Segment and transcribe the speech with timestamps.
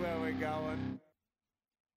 [0.00, 1.00] Where we're going.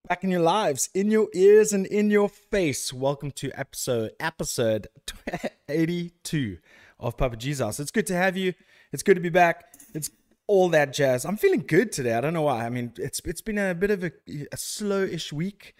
[0.08, 2.92] Back in your lives, in your ears, and in your face.
[2.92, 4.88] Welcome to episode episode
[5.68, 6.58] 82
[6.98, 7.78] of Papa Jesus.
[7.78, 8.54] It's good to have you.
[8.92, 9.64] It's good to be back.
[9.94, 10.10] It's
[10.46, 11.24] all that jazz.
[11.24, 12.14] I'm feeling good today.
[12.14, 12.64] I don't know why.
[12.64, 14.12] I mean, it's it's been a bit of a,
[14.50, 15.74] a slow-ish week.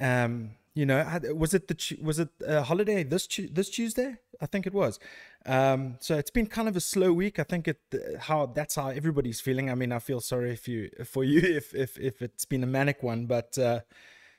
[0.00, 1.04] Um, you know,
[1.34, 4.16] was it the was it a holiday this this Tuesday?
[4.40, 4.98] I think it was.
[5.44, 7.38] Um, so it's been kind of a slow week.
[7.38, 7.78] I think it
[8.20, 9.70] how that's how everybody's feeling.
[9.70, 12.66] I mean, I feel sorry if you for you if if if it's been a
[12.66, 13.80] manic one, but uh,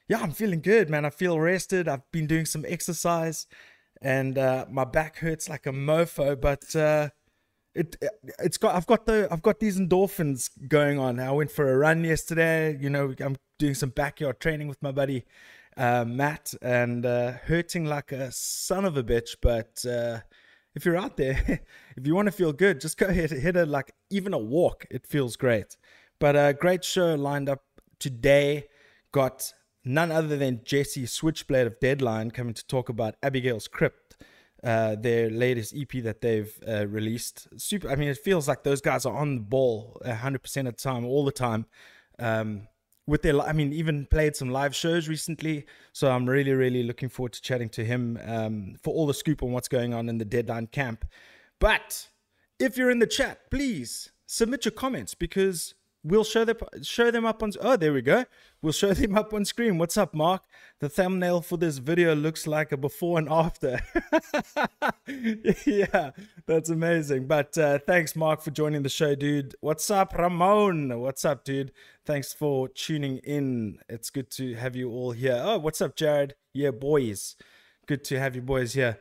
[0.07, 1.05] yeah, I'm feeling good, man.
[1.05, 1.87] I feel rested.
[1.87, 3.45] I've been doing some exercise,
[4.01, 6.75] and uh, my back hurts like a mofo, but.
[6.75, 7.09] Uh,
[7.75, 7.95] it
[8.37, 11.19] it's got I've got the I've got these endorphins going on.
[11.19, 12.77] I went for a run yesterday.
[12.79, 15.25] You know, I'm doing some backyard training with my buddy
[15.77, 19.35] uh, Matt, and uh, hurting like a son of a bitch.
[19.41, 20.19] But uh,
[20.75, 21.61] if you're out there,
[21.97, 24.85] if you want to feel good, just go ahead hit it like even a walk.
[24.89, 25.77] It feels great.
[26.19, 27.63] But a great show lined up
[27.99, 28.67] today.
[29.11, 29.53] Got
[29.85, 34.17] none other than Jesse Switchblade of Deadline coming to talk about Abigail's Crypt.
[34.63, 37.49] Uh, their latest EP that they've uh, released.
[37.59, 37.89] Super.
[37.89, 41.03] I mean, it feels like those guys are on the ball 100% of the time,
[41.03, 41.65] all the time.
[42.17, 42.69] Um,
[43.05, 45.65] with their i mean even played some live shows recently.
[45.91, 49.43] So i'm really really looking forward to chatting to him um, for all the scoop
[49.43, 51.05] on what's going on in the deadline camp.
[51.59, 52.07] But
[52.59, 57.25] if you're in the chat please submit your comments because we'll show them show them
[57.25, 58.25] up on oh there we go.
[58.61, 59.77] We'll show them up on screen.
[59.77, 60.43] What's up mark?
[60.79, 63.79] The thumbnail for this video looks like a before and after.
[65.65, 66.11] Yeah
[66.45, 67.27] that's amazing.
[67.27, 69.55] But uh, thanks mark for joining the show dude.
[69.61, 70.99] What's up ramon?
[70.99, 71.71] What's up dude?
[72.05, 73.79] Thanks for tuning in.
[73.89, 75.41] It's good to have you all here.
[75.43, 76.35] Oh what's up jared?
[76.53, 77.35] Yeah boys.
[77.85, 78.99] Good to have you boys here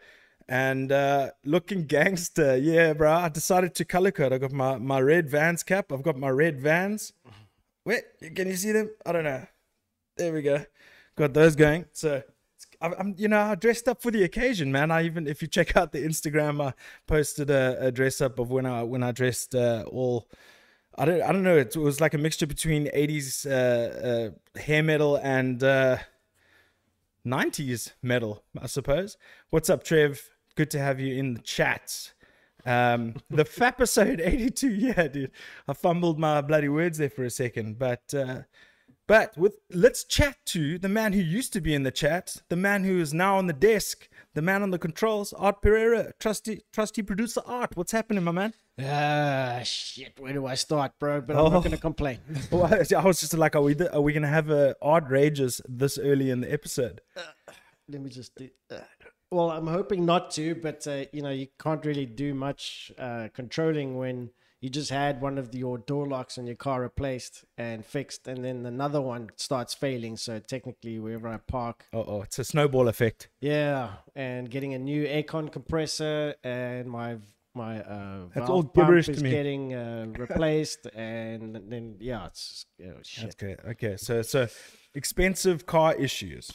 [0.52, 2.58] and uh, looking gangster.
[2.58, 3.10] Yeah, bro.
[3.10, 4.34] I decided to color code.
[4.34, 5.90] I got my, my red Vans cap.
[5.90, 7.14] I've got my red Vans.
[7.86, 8.04] Wait,
[8.36, 8.90] can you see them?
[9.06, 9.46] I don't know.
[10.18, 10.62] There we go.
[11.16, 11.86] Got those going.
[11.92, 12.22] So
[12.82, 14.90] I'm, you know, I dressed up for the occasion, man.
[14.90, 16.74] I even, if you check out the Instagram, I
[17.06, 20.28] posted a, a dress up of when I when I dressed uh, all.
[20.98, 21.56] I don't, I don't know.
[21.56, 25.60] It was like a mixture between 80s uh, uh, hair metal and
[27.26, 29.16] 90s uh, metal, I suppose.
[29.48, 30.28] What's up, Trev?
[30.52, 32.12] Good to have you in the chat.
[32.64, 35.30] Um, the episode 82, yeah, dude.
[35.66, 38.42] I fumbled my bloody words there for a second, but uh,
[39.08, 42.56] but with let's chat to the man who used to be in the chat, the
[42.56, 46.62] man who is now on the desk, the man on the controls, Art Pereira, trusty
[46.72, 47.76] trusty producer Art.
[47.76, 48.54] What's happening, my man?
[48.80, 50.18] Ah, uh, shit.
[50.18, 51.20] Where do I start, bro?
[51.20, 51.48] But I'm oh.
[51.48, 52.20] not gonna complain.
[52.50, 55.98] well, I was just like, are we are we gonna have a Art rages this
[55.98, 57.00] early in the episode?
[57.16, 57.52] Uh,
[57.88, 58.48] let me just do.
[58.70, 58.78] Uh,
[59.32, 63.28] well, I'm hoping not to, but uh, you know, you can't really do much uh,
[63.32, 67.84] controlling when you just had one of your door locks on your car replaced and
[67.84, 70.16] fixed, and then another one starts failing.
[70.16, 73.28] So technically, wherever I park, oh, it's a snowball effect.
[73.40, 77.16] Yeah, and getting a new aircon compressor, and my
[77.54, 79.30] my uh, That's all gibberish is me.
[79.30, 83.24] getting uh, replaced, and then yeah, it's oh, shit.
[83.24, 83.60] That's good.
[83.70, 84.46] Okay, so so
[84.94, 86.52] expensive car issues.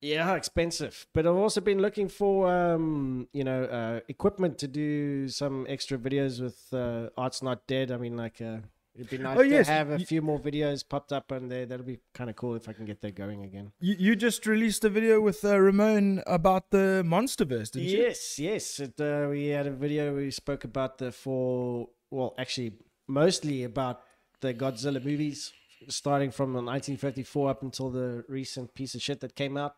[0.00, 1.06] Yeah, expensive.
[1.12, 5.98] But I've also been looking for, um, you know, uh, equipment to do some extra
[5.98, 7.90] videos with uh, Art's Not Dead.
[7.90, 8.58] I mean, like, uh,
[8.94, 9.66] it'd be nice oh, yes.
[9.66, 11.66] to have a few more videos popped up on there.
[11.66, 13.72] That'll be kind of cool if I can get that going again.
[13.80, 17.98] You, you just released a video with uh, Ramon about the MonsterVerse, didn't you?
[17.98, 18.78] Yes, yes.
[18.78, 22.74] It, uh, we had a video we spoke about the four, well, actually,
[23.08, 24.02] mostly about
[24.40, 25.52] the Godzilla movies
[25.88, 29.76] starting from 1954 up until the recent piece of shit that came out.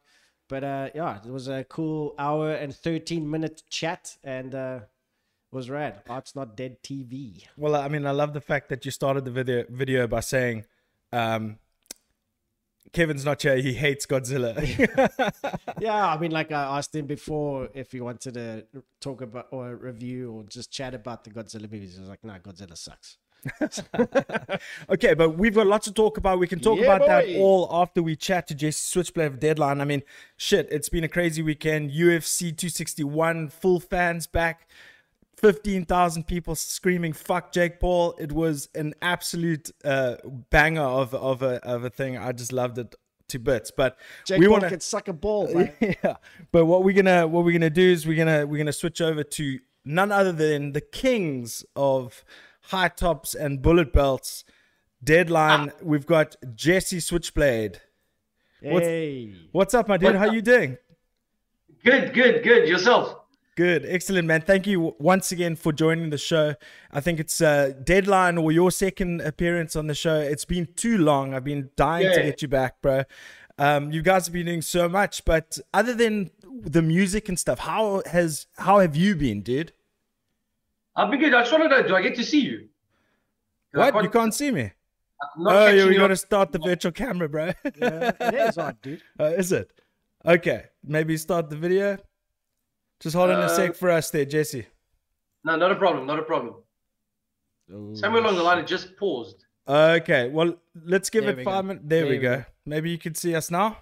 [0.48, 4.80] But uh, yeah, it was a cool hour and 13 minute chat and uh,
[5.52, 6.02] was rad.
[6.08, 7.44] Art's Not Dead TV.
[7.56, 10.64] Well, I mean, I love the fact that you started the video video by saying,
[11.12, 11.58] um,
[12.92, 13.56] Kevin's not here.
[13.56, 14.56] He hates Godzilla.
[15.80, 18.66] yeah, I mean, like I asked him before if he wanted to
[19.00, 21.94] talk about or review or just chat about the Godzilla movies.
[21.94, 23.18] He was like, "No, nah, Godzilla sucks."
[24.90, 26.38] okay, but we've got lots to talk about.
[26.38, 27.06] We can talk yeah, about boy.
[27.06, 29.80] that all after we chat to Jesse Switchblade of Deadline.
[29.80, 30.02] I mean,
[30.36, 31.90] shit, it's been a crazy weekend.
[31.90, 34.68] UFC 261, full fans back.
[35.36, 40.16] 15,000 people screaming "fuck Jake Paul." It was an absolute uh,
[40.50, 42.18] banger of of a of a thing.
[42.18, 42.94] I just loved it
[43.30, 43.70] to bits.
[43.70, 45.48] But Jake we want to suck a ball.
[45.80, 46.16] Yeah.
[46.52, 49.24] But what we're gonna what we're gonna do is we're gonna we're gonna switch over
[49.24, 52.22] to none other than the kings of
[52.70, 54.44] high tops and bullet belts.
[55.02, 55.70] Deadline.
[55.70, 55.78] Ah.
[55.82, 57.80] We've got Jesse Switchblade.
[58.60, 59.26] Hey.
[59.26, 60.16] What's, what's up, my dude?
[60.16, 60.76] How you doing?
[61.82, 62.68] Good, good, good.
[62.68, 63.16] Yourself?
[63.60, 63.84] good.
[63.86, 64.40] Excellent, man.
[64.40, 66.54] Thank you once again for joining the show.
[66.90, 70.18] I think it's uh, deadline or your second appearance on the show.
[70.18, 71.34] It's been too long.
[71.34, 72.14] I've been dying yeah.
[72.14, 73.02] to get you back, bro.
[73.58, 77.58] Um, you guys have been doing so much, but other than the music and stuff,
[77.58, 79.72] how has how have you been, dude?
[80.96, 81.34] I've been good.
[81.34, 81.88] I just wanted to.
[81.88, 82.68] Do I get to see you?
[83.72, 83.92] What?
[83.92, 84.72] Can't, you can't see me.
[85.38, 87.46] Oh, yeah, we got to start the virtual camera, bro.
[87.64, 89.02] yeah, it is on, dude.
[89.18, 89.70] Uh, is it?
[90.24, 91.98] Okay, maybe start the video.
[93.00, 94.66] Just hold on a sec uh, for us there, Jesse.
[95.44, 96.06] No, not a problem.
[96.06, 96.56] Not a problem.
[97.72, 99.44] Oh, Somewhere along the line, it just paused.
[99.66, 101.84] Okay, well, let's give there it five minutes.
[101.86, 102.36] There, there, we, go.
[102.38, 102.44] go.
[102.66, 103.78] Maybe you can see us now.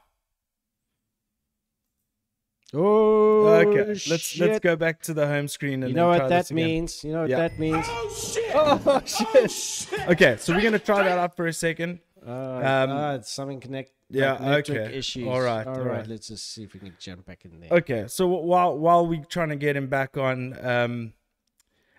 [2.74, 3.84] Oh, okay.
[3.86, 4.46] Let's shit.
[4.46, 7.02] let's go back to the home screen and you know what that means.
[7.02, 7.38] You know what yeah.
[7.38, 7.86] that means.
[7.88, 8.54] Oh shit.
[8.54, 9.02] Oh
[9.48, 10.08] shit.
[10.08, 12.00] okay, so we're gonna try that out for a second.
[12.26, 13.92] Uh, um, uh, something connect.
[14.10, 14.32] Yeah.
[14.32, 14.94] Like okay.
[14.94, 15.26] Issues.
[15.26, 15.66] All right.
[15.66, 15.98] all, all right.
[15.98, 16.06] right.
[16.06, 17.70] Let's just see if we can jump back in there.
[17.78, 18.04] Okay.
[18.06, 21.12] So while while we're trying to get him back on, um,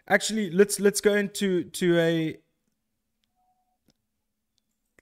[0.08, 2.38] actually let's let's go into to a.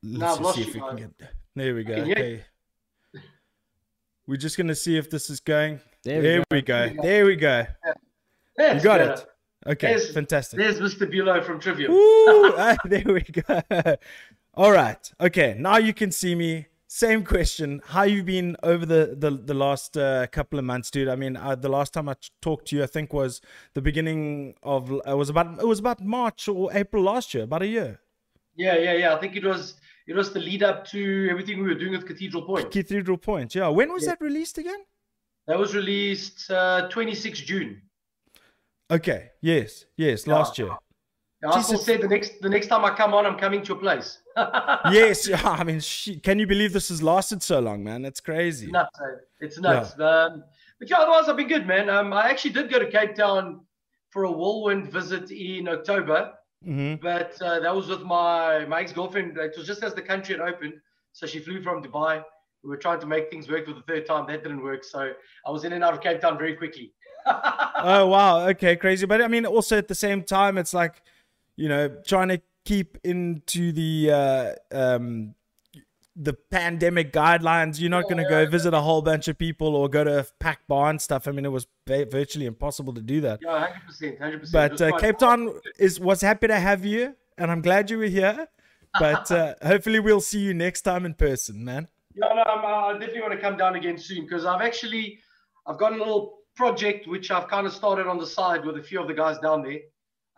[0.02, 1.18] Let's no, see if we can get.
[1.18, 1.32] There.
[1.56, 1.94] There we go.
[1.94, 2.46] Okay.
[4.28, 5.80] We're just gonna see if this is going.
[6.04, 6.90] There, there we, go.
[6.90, 7.02] go.
[7.02, 7.66] There we go.
[8.58, 8.74] Yeah.
[8.76, 9.26] You got it.
[9.66, 10.60] Okay, there's, fantastic.
[10.60, 11.10] There's Mr.
[11.10, 11.92] Beaulieu from Trivium.
[11.92, 13.62] Ooh, ah, there we go.
[14.54, 15.12] All right.
[15.20, 16.68] Okay, now you can see me.
[16.90, 17.82] Same question.
[17.86, 21.10] How you been over the the, the last uh, couple of months, dude?
[21.10, 23.42] I mean, uh, the last time I talked to you, I think was
[23.74, 24.92] the beginning of.
[25.06, 28.00] It was about it was about March or April last year, about a year.
[28.56, 29.16] Yeah, yeah, yeah.
[29.16, 29.76] I think it was
[30.08, 32.72] it was the lead up to everything we were doing with Cathedral Point.
[32.72, 33.68] Cathedral Point, yeah.
[33.68, 34.12] When was yeah.
[34.12, 34.80] that released again?
[35.48, 37.82] That was released uh, 26 June.
[38.90, 39.32] Okay.
[39.42, 39.86] Yes.
[39.98, 40.26] Yes.
[40.26, 40.34] Yeah.
[40.34, 40.70] Last year.
[41.44, 43.74] Yeah, I also said the next the next time I come on, I'm coming to
[43.74, 44.20] a place.
[44.92, 45.28] yes.
[45.28, 45.42] Yeah.
[45.44, 48.02] I mean, she, can you believe this has lasted so long, man?
[48.02, 48.66] That's crazy.
[48.66, 49.00] It's nuts.
[49.00, 49.16] Eh?
[49.42, 49.94] It's nuts.
[50.00, 50.06] Yeah.
[50.06, 50.44] Um,
[50.80, 51.90] but yeah, otherwise I've been good, man.
[51.90, 53.62] Um, I actually did go to Cape Town
[54.10, 56.34] for a whirlwind visit in October.
[56.66, 57.02] Mm-hmm.
[57.02, 59.38] But uh, that was with my my ex girlfriend.
[59.38, 60.74] It was just as the country had opened,
[61.14, 62.24] so she flew from Dubai.
[62.64, 64.26] We were trying to make things work for the third time.
[64.28, 65.12] That didn't work, so
[65.46, 66.94] I was in and out of Cape Town very quickly.
[67.26, 69.06] oh wow, okay, crazy.
[69.06, 71.02] But I mean, also at the same time, it's like
[71.56, 75.36] you know trying to keep into the uh, um,
[76.20, 77.80] the pandemic guidelines.
[77.80, 80.26] You're not going to go visit a whole bunch of people or go to a
[80.40, 81.28] packed bar and stuff.
[81.28, 83.40] I mean, it was virtually impossible to do that.
[83.42, 84.78] Yeah, hundred percent, hundred percent.
[84.78, 88.06] But uh, Cape Town is was happy to have you, and I'm glad you were
[88.06, 88.48] here.
[89.00, 91.88] But uh, hopefully, we'll see you next time in person, man.
[92.16, 95.20] Yeah, no, I'm, uh, I definitely want to come down again soon because I've actually
[95.68, 98.84] I've got a little project which I've kind of started on the side with a
[98.84, 99.80] few of the guys down there.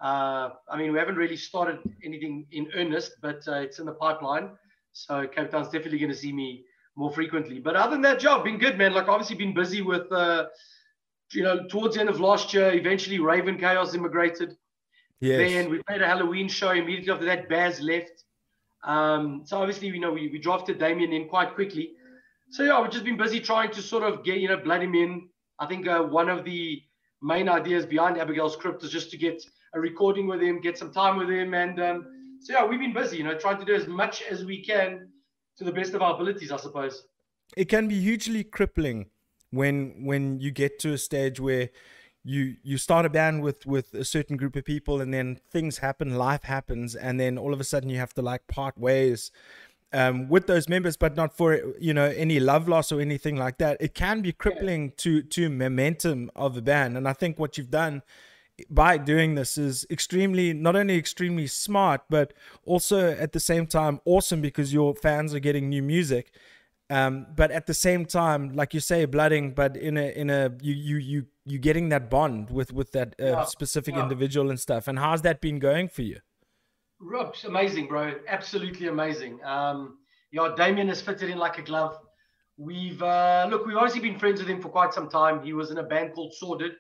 [0.02, 3.94] Uh, I mean, we haven't really started anything in earnest, but uh, it's in the
[3.94, 4.52] pipeline.
[4.94, 6.65] So Cape Town's definitely going to see me
[6.95, 7.59] more frequently.
[7.59, 8.94] But other than that, job been good, man.
[8.94, 10.45] Like obviously been busy with, uh,
[11.31, 12.74] you know, towards the end of last year.
[12.74, 14.56] Eventually, Raven Chaos immigrated.
[15.19, 15.38] Yes.
[15.38, 16.71] Then we played a Halloween show.
[16.71, 18.24] Immediately after that, Baz left.
[18.83, 21.91] Um, so obviously, you know, we, we drafted Damien in quite quickly.
[22.51, 24.95] So yeah, we've just been busy trying to sort of get, you know, blood him
[24.95, 25.30] in.
[25.59, 26.81] I think uh, one of the
[27.21, 29.44] main ideas behind Abigail's Crypt is just to get
[29.74, 32.94] a recording with him, get some time with him, and um, so yeah, we've been
[32.94, 35.09] busy, you know, trying to do as much as we can
[35.57, 37.06] to the best of our abilities, I suppose.
[37.57, 39.07] It can be hugely crippling
[39.51, 41.69] when when you get to a stage where
[42.24, 45.79] you you start a band with with a certain group of people and then things
[45.79, 49.31] happen life happens and then all of a sudden you have to like part ways
[49.93, 53.58] um, with those members but not for you know any love loss or anything like
[53.58, 57.58] that it can be crippling to to momentum of a band and i think what
[57.58, 58.03] you've done
[58.70, 62.34] by doing this is extremely not only extremely smart but
[62.66, 66.32] also at the same time awesome because your fans are getting new music.
[66.92, 70.51] Um, but at the same time like you say blooding but in a in a
[70.60, 74.04] you you you you getting that bond with with that uh, yeah, specific yeah.
[74.04, 74.88] individual and stuff.
[74.88, 76.20] And how's that been going for you?
[77.00, 78.16] Rob, amazing bro.
[78.28, 79.39] Absolutely amazing.
[79.44, 79.98] Um
[80.32, 81.98] yeah damien has fitted in like a glove.
[82.58, 85.44] We've uh look we've obviously been friends with him for quite some time.
[85.44, 86.74] He was in a band called sordid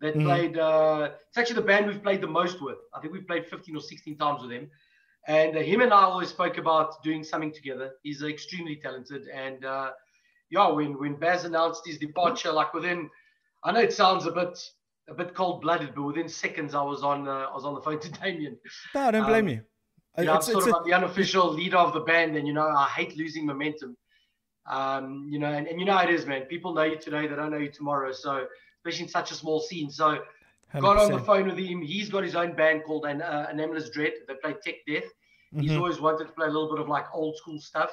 [0.00, 0.24] that mm.
[0.24, 0.58] played.
[0.58, 2.78] Uh, it's actually the band we've played the most with.
[2.94, 4.70] I think we've played 15 or 16 times with him.
[5.26, 7.92] And uh, him and I always spoke about doing something together.
[8.02, 9.28] He's extremely talented.
[9.28, 9.90] And uh,
[10.50, 13.10] yeah, when when Baz announced his departure, like within,
[13.62, 14.58] I know it sounds a bit
[15.08, 17.82] a bit cold blooded, but within seconds I was on uh, I was on the
[17.82, 18.56] phone to Damien.
[18.94, 19.60] No, I don't blame um, you.
[20.18, 20.84] Yeah, I'm sort of a...
[20.84, 23.96] the unofficial leader of the band, and you know I hate losing momentum.
[24.66, 26.42] Um, you know, and, and you know how it is, man.
[26.42, 28.12] People know you today, they don't know you tomorrow.
[28.12, 28.46] So
[28.84, 29.90] especially in such a small scene.
[29.90, 30.18] So
[30.74, 30.80] 100%.
[30.80, 31.82] got on the phone with him.
[31.82, 34.12] He's got his own band called An uh, Nameless Dread.
[34.26, 35.04] They play tech death.
[35.54, 35.60] Mm-hmm.
[35.60, 37.90] He's always wanted to play a little bit of like old school stuff.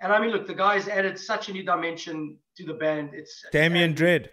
[0.00, 3.10] And I mean, look, the guy's added such a new dimension to the band.
[3.12, 4.30] It's Damien Dread.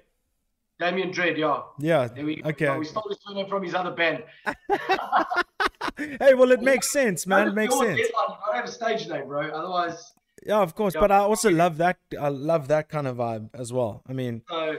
[0.80, 1.62] Damien Dread, yeah.
[1.80, 2.08] Yeah.
[2.08, 2.76] There we, okay.
[2.78, 4.24] We stole his surname from his other band.
[5.98, 7.50] hey, well, it makes sense, man.
[7.50, 7.98] It makes sense.
[7.98, 8.12] Deadline, you
[8.46, 9.50] gotta have a stage name, bro.
[9.50, 10.14] Otherwise.
[10.46, 10.96] Yeah, of course.
[10.96, 11.02] Yeah.
[11.02, 11.98] But I also love that.
[12.20, 14.04] I love that kind of vibe as well.
[14.08, 14.78] I mean, So,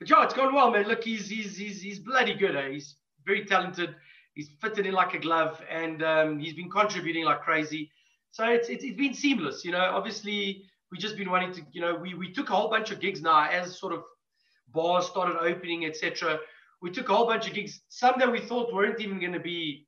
[0.00, 0.88] but yeah, it's gone well, man.
[0.88, 2.56] Look, he's he's he's he's bloody good.
[2.56, 2.70] Eh?
[2.70, 3.94] He's very talented.
[4.34, 7.90] He's fitted in like a glove, and um, he's been contributing like crazy.
[8.32, 9.80] So it's, it's it's been seamless, you know.
[9.92, 12.98] Obviously, we just been wanting to, you know, we we took a whole bunch of
[13.00, 14.02] gigs now as sort of
[14.72, 16.38] bars started opening, etc.
[16.80, 19.40] We took a whole bunch of gigs, some that we thought weren't even going to
[19.40, 19.86] be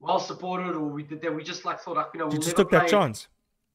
[0.00, 2.38] well supported, or we did that we just like thought, like, you know, you we'll
[2.38, 3.28] just never took that play- chance.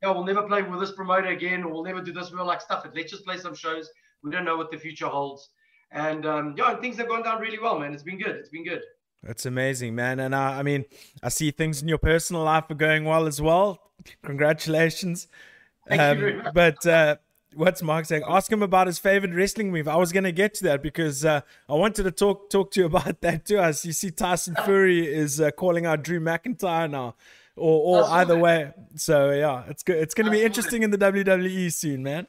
[0.04, 2.32] yeah, we'll never play with this promoter again, or we'll never do this.
[2.32, 2.92] We were like, stuff it.
[2.96, 3.90] Let's just play some shows.
[4.24, 5.50] We don't know what the future holds.
[5.92, 7.94] And um, yeah, and things have gone down really well, man.
[7.94, 8.36] It's been good.
[8.36, 8.82] It's been good.
[9.24, 10.20] That's amazing, man.
[10.20, 10.86] And uh, I mean,
[11.24, 13.80] I see things in your personal life are going well as well.
[14.24, 15.28] Congratulations.
[15.88, 17.16] Thank you Um, but uh,
[17.56, 18.24] what's Mark saying?
[18.28, 19.88] Ask him about his favorite wrestling move.
[19.88, 22.82] I was going to get to that because uh, I wanted to talk talk to
[22.82, 23.60] you about that too.
[23.60, 27.16] As you see, Tyson Fury is uh, calling out Drew McIntyre now,
[27.56, 28.74] or or either way.
[28.96, 29.98] So yeah, it's good.
[29.98, 32.28] It's going to be interesting in the WWE soon, man.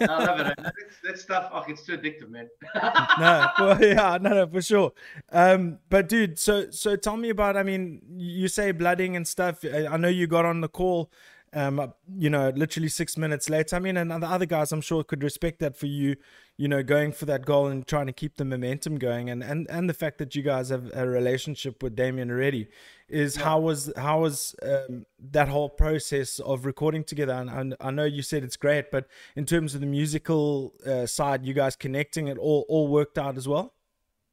[0.00, 0.56] I love it.
[0.58, 2.48] That, that stuff, oh, it's too addictive, man.
[3.18, 4.92] no, for, yeah, no, no, for sure.
[5.30, 7.56] Um, but dude, so so tell me about.
[7.56, 9.64] I mean, you say blooding and stuff.
[9.64, 11.10] I I know you got on the call.
[11.54, 13.76] Um, you know, literally six minutes later.
[13.76, 16.16] I mean, and the other guys, I'm sure, could respect that for you.
[16.56, 19.68] You know, going for that goal and trying to keep the momentum going, and and
[19.70, 22.68] and the fact that you guys have a relationship with Damien already
[23.08, 27.34] is how was how was um, that whole process of recording together?
[27.34, 29.06] And, and I know you said it's great, but
[29.36, 33.36] in terms of the musical uh, side, you guys connecting, it all all worked out
[33.36, 33.74] as well.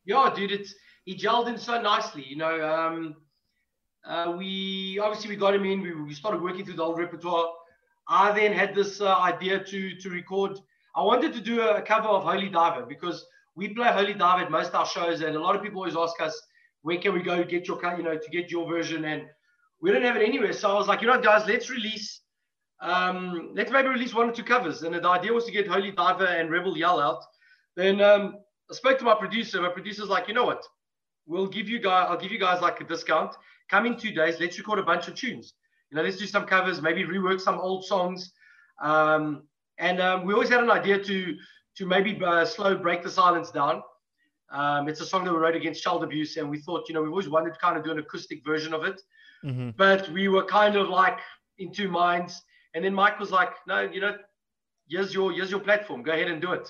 [0.06, 0.74] yeah, dude, it's
[1.06, 2.24] he gelled in so nicely.
[2.26, 3.16] You know, um,
[4.06, 5.82] uh, we obviously we got him in.
[5.82, 7.48] We, we started working through the old repertoire.
[8.08, 10.58] I then had this uh, idea to to record.
[10.96, 13.26] I wanted to do a cover of Holy Diver because
[13.56, 15.96] we play Holy Diver at most of our shows, and a lot of people always
[15.96, 16.40] ask us
[16.82, 19.24] where can we go get your you know to get your version, and
[19.82, 20.54] we don't have it anywhere.
[20.54, 22.22] So I was like, you know, guys, let's release.
[22.82, 24.84] Um, let's maybe release one or two covers.
[24.84, 27.22] And the idea was to get Holy Diver and Rebel Yell out.
[27.76, 28.38] Then um,
[28.70, 29.62] I spoke to my producer.
[29.62, 30.64] My producer's like, you know what?
[31.26, 33.36] We'll give you guys, I'll give you guys like a discount.
[33.70, 34.40] Come in two days.
[34.40, 35.54] Let's record a bunch of tunes.
[35.90, 38.32] You know, let's do some covers, maybe rework some old songs.
[38.82, 39.44] Um,
[39.78, 41.36] and um, we always had an idea to
[41.78, 43.82] to maybe uh, slow break the silence down.
[44.52, 47.02] Um, it's a song that we wrote against child abuse, and we thought, you know,
[47.02, 49.02] we've always wanted to kind of do an acoustic version of it,
[49.46, 49.70] Mm-hmm.
[49.78, 51.20] but we were kind of like
[51.60, 52.42] in two minds.
[52.74, 54.18] And then Mike was like, no, you know,
[54.90, 56.04] here's your here's your platform.
[56.04, 56.70] Go ahead and do it.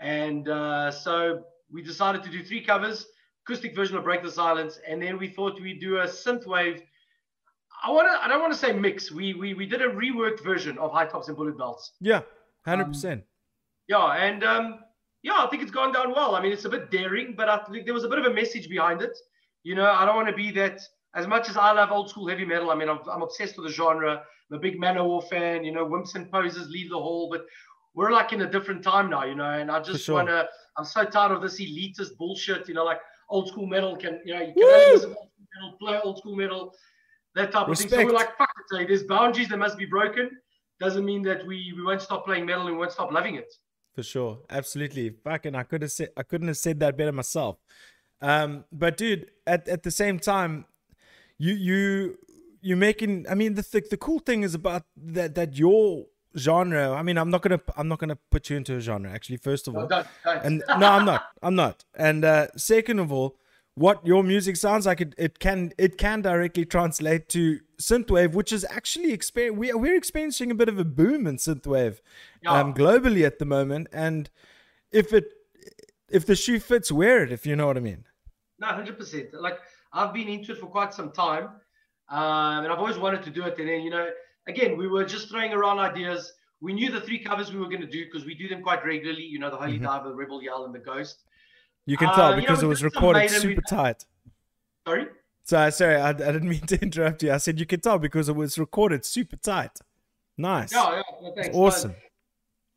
[0.00, 3.06] And uh, so we decided to do three covers,
[3.48, 6.82] acoustic version of Break the Silence, and then we thought we'd do a synthwave.
[7.82, 8.24] I want to.
[8.24, 9.10] I don't want to say mix.
[9.10, 11.92] We we we did a reworked version of High Tops and Bullet Belts.
[12.00, 12.20] Yeah,
[12.66, 13.24] hundred percent.
[13.88, 14.80] Yeah, and um,
[15.22, 16.34] yeah, I think it's gone down well.
[16.34, 18.34] I mean, it's a bit daring, but I think there was a bit of a
[18.34, 19.16] message behind it.
[19.62, 20.82] You know, I don't want to be that.
[21.14, 23.66] As much as I love old school heavy metal, I mean, I'm, I'm obsessed with
[23.66, 24.22] the genre.
[24.50, 25.64] I'm a big Manowar fan.
[25.64, 27.46] You know, wimps and poses leave the hall, but
[27.94, 29.24] we're like in a different time now.
[29.24, 30.16] You know, and I just sure.
[30.16, 30.46] want to.
[30.76, 32.68] I'm so tired of this elitist bullshit.
[32.68, 34.20] You know, like old school metal can.
[34.24, 36.74] You know, you can only listen old school metal, play old school metal,
[37.34, 37.88] that type of thing.
[37.88, 38.80] So we're like, fuck it.
[38.80, 40.30] eh, There's boundaries that must be broken.
[40.80, 43.52] Doesn't mean that we we won't stop playing metal and we won't stop loving it.
[43.94, 45.10] For sure, absolutely.
[45.24, 47.56] Fucking, I could have said I couldn't have said that better myself.
[48.20, 50.66] Um, but dude, at at the same time,
[51.36, 52.18] you you
[52.60, 53.26] you're making.
[53.28, 56.06] I mean, the th- the cool thing is about that that your
[56.38, 56.92] genre.
[56.92, 59.10] I mean, I'm not gonna I'm not gonna put you into a genre.
[59.10, 60.44] Actually, first of all, No, don't, don't.
[60.44, 61.24] and no, I'm not.
[61.42, 61.84] I'm not.
[61.94, 63.36] And uh, second of all,
[63.74, 68.52] what your music sounds like, it, it can it can directly translate to synthwave, which
[68.52, 71.98] is actually exper- we we're experiencing a bit of a boom in synthwave
[72.46, 72.72] um, Yeah.
[72.74, 73.86] globally at the moment.
[73.92, 74.30] And
[74.90, 75.26] if it
[76.10, 77.30] if the shoe fits, wear it.
[77.30, 78.04] If you know what I mean.
[78.58, 79.32] No, hundred percent.
[79.34, 79.58] Like
[79.92, 81.44] I've been into it for quite some time,
[82.08, 83.58] um, and I've always wanted to do it.
[83.58, 84.08] And then you know,
[84.48, 86.32] again, we were just throwing around ideas.
[86.60, 88.84] We knew the three covers we were going to do because we do them quite
[88.84, 89.22] regularly.
[89.24, 89.82] You know, the Holy Mhm.
[89.82, 91.24] Diver, Rebel Yell, and the Ghost.
[91.86, 94.04] You can Uh, tell you know, because it was recorded Maiden, we- super tight.
[94.86, 95.06] Sorry.
[95.44, 97.32] So sorry, I, I didn't mean to interrupt you.
[97.32, 99.78] I said you can tell because it was recorded super tight.
[100.36, 100.72] Nice.
[100.72, 101.02] Yeah, yeah.
[101.20, 101.56] Well, thanks.
[101.56, 101.90] awesome.
[101.92, 102.02] But-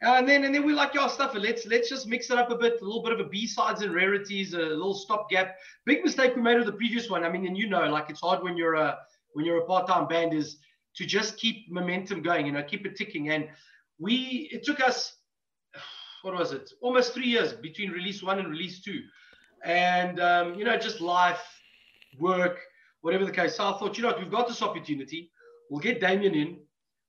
[0.04, 1.36] and then and then we like your stuff.
[1.36, 2.82] Let's let's just mix it up a bit.
[2.82, 4.54] A little bit of a B sides and rarities.
[4.56, 5.58] A little stopgap.
[5.86, 7.24] Big mistake we made with the previous one.
[7.24, 8.98] I mean, and you know, like it's hard when you're a
[9.34, 10.58] when you're a part time band is
[10.96, 12.46] to just keep momentum going.
[12.46, 13.30] You know, keep it ticking.
[13.30, 13.48] And
[14.00, 15.14] we it took us
[16.22, 16.72] what was it?
[16.82, 19.02] Almost three years between release one and release two.
[19.64, 21.44] And um, you know, just life,
[22.20, 22.60] work,
[23.02, 23.56] whatever the case.
[23.56, 25.32] So I thought, you know, what, we've got this opportunity.
[25.70, 26.58] We'll get Damien in.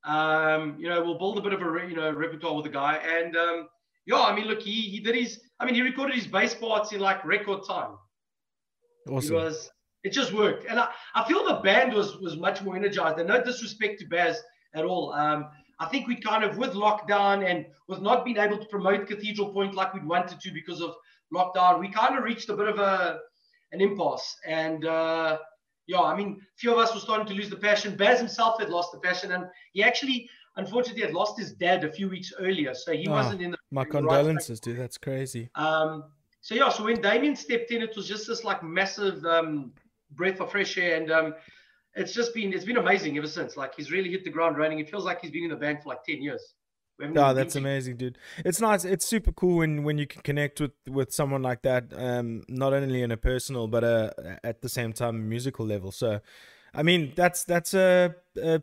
[0.04, 2.70] Um, you know, we'll build a bit of a re- you know repertoire with the
[2.70, 3.68] guy, and um,
[4.06, 5.40] yeah, I mean, look, he he did his.
[5.60, 7.96] I mean, he recorded his bass parts in like record time.
[9.08, 9.34] Awesome.
[9.34, 9.70] It was.
[10.04, 13.18] It just worked, and I, I feel the band was was much more energized.
[13.18, 14.42] And no disrespect to Baz
[14.74, 15.12] at all.
[15.12, 19.06] Um, I think we kind of with lockdown and with not being able to promote
[19.06, 20.94] Cathedral Point like we'd wanted to because of
[21.32, 23.20] lockdown, we kind of reached a bit of a
[23.72, 24.36] an impasse.
[24.46, 25.38] And uh,
[25.86, 27.96] yeah, I mean, a few of us were starting to lose the passion.
[27.96, 31.90] Baz himself had lost the passion, and he actually, unfortunately, had lost his dad a
[31.92, 33.56] few weeks earlier, so he Oh, wasn't in the.
[33.70, 34.78] My the right condolences, dude.
[34.78, 35.48] That's crazy.
[35.54, 36.04] um,
[36.44, 39.72] so yeah, so when Damien stepped in, it was just this like massive um,
[40.16, 41.34] breath of fresh air, and um,
[41.94, 43.56] it's just been it's been amazing ever since.
[43.56, 44.78] Like he's really hit the ground running.
[44.78, 46.54] It feels like he's been in the band for like ten years.
[47.16, 48.18] Oh, that's amazing, dude.
[48.44, 48.84] It's nice.
[48.84, 51.92] It's super cool when when you can connect with with someone like that.
[51.96, 54.10] Um, not only in a personal, but uh,
[54.44, 55.90] at the same time, musical level.
[55.90, 56.20] So,
[56.74, 58.10] I mean, that's that's uh,
[58.42, 58.60] uh,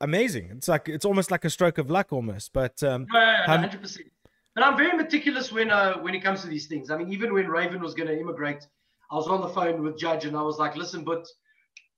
[0.00, 0.50] amazing.
[0.56, 2.52] It's like it's almost like a stroke of luck, almost.
[2.52, 4.08] But um, hundred percent.
[4.54, 6.90] But I'm very meticulous when uh, when it comes to these things.
[6.90, 8.66] I mean, even when Raven was going to immigrate,
[9.10, 11.26] I was on the phone with Judge and I was like, "Listen, but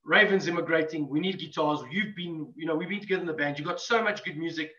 [0.05, 1.09] Raven's immigrating.
[1.09, 1.81] We need guitars.
[1.91, 3.59] You've been, you know, we've been together in the band.
[3.59, 4.73] You've got so much good music.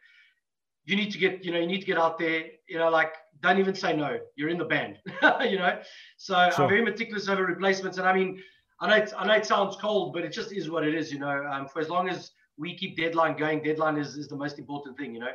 [0.85, 2.45] You need to get, you know, you need to get out there.
[2.67, 4.19] You know, like don't even say no.
[4.35, 4.97] You're in the band.
[5.41, 5.79] you know.
[6.17, 6.63] So Sure.
[6.63, 7.99] I'm very meticulous over replacements.
[7.99, 8.41] And I mean,
[8.81, 11.11] I know it, I know it sounds cold, but it just is what it is.
[11.11, 14.35] You know, um, for as long as we keep deadline going, deadline is, is the
[14.35, 15.13] most important thing.
[15.13, 15.31] You know.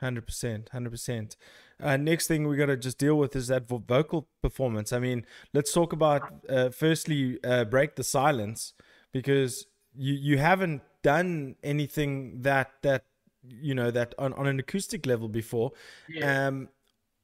[0.00, 1.36] Hundred percent, hundred percent.
[1.80, 4.92] Uh, next thing we got to just deal with is that vo- vocal performance.
[4.92, 8.72] I mean, let's talk about uh, firstly uh, break the silence
[9.12, 13.04] because you you haven't done anything that that
[13.42, 15.72] you know that on, on an acoustic level before.
[16.08, 16.48] Yeah.
[16.48, 16.68] Um,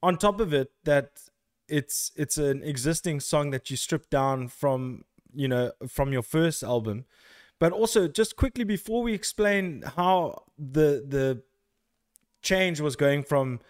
[0.02, 1.10] on top of it, that
[1.68, 6.62] it's it's an existing song that you stripped down from you know from your first
[6.62, 7.06] album,
[7.58, 11.42] but also just quickly before we explain how the the
[12.42, 13.60] change was going from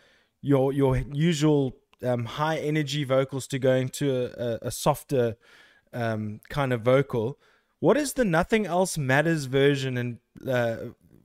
[0.44, 5.36] your your usual um, high energy vocals to going to a, a, softer
[5.92, 7.38] um, kind of vocal.
[7.80, 10.76] What is the nothing else matters version and uh,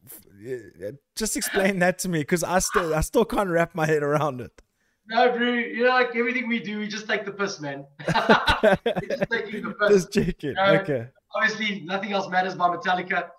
[0.06, 4.04] f- just explain that to me because I still I still can't wrap my head
[4.04, 4.62] around it.
[5.10, 5.54] No, bro.
[5.54, 7.86] You know, like everything we do, we just take the piss, man.
[8.08, 9.90] Just taking the piss.
[9.90, 10.54] Just checking.
[10.54, 10.76] No.
[10.76, 11.08] Okay.
[11.34, 13.30] Obviously, nothing else matters by Metallica.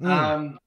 [0.00, 0.08] Mm.
[0.08, 0.58] Um,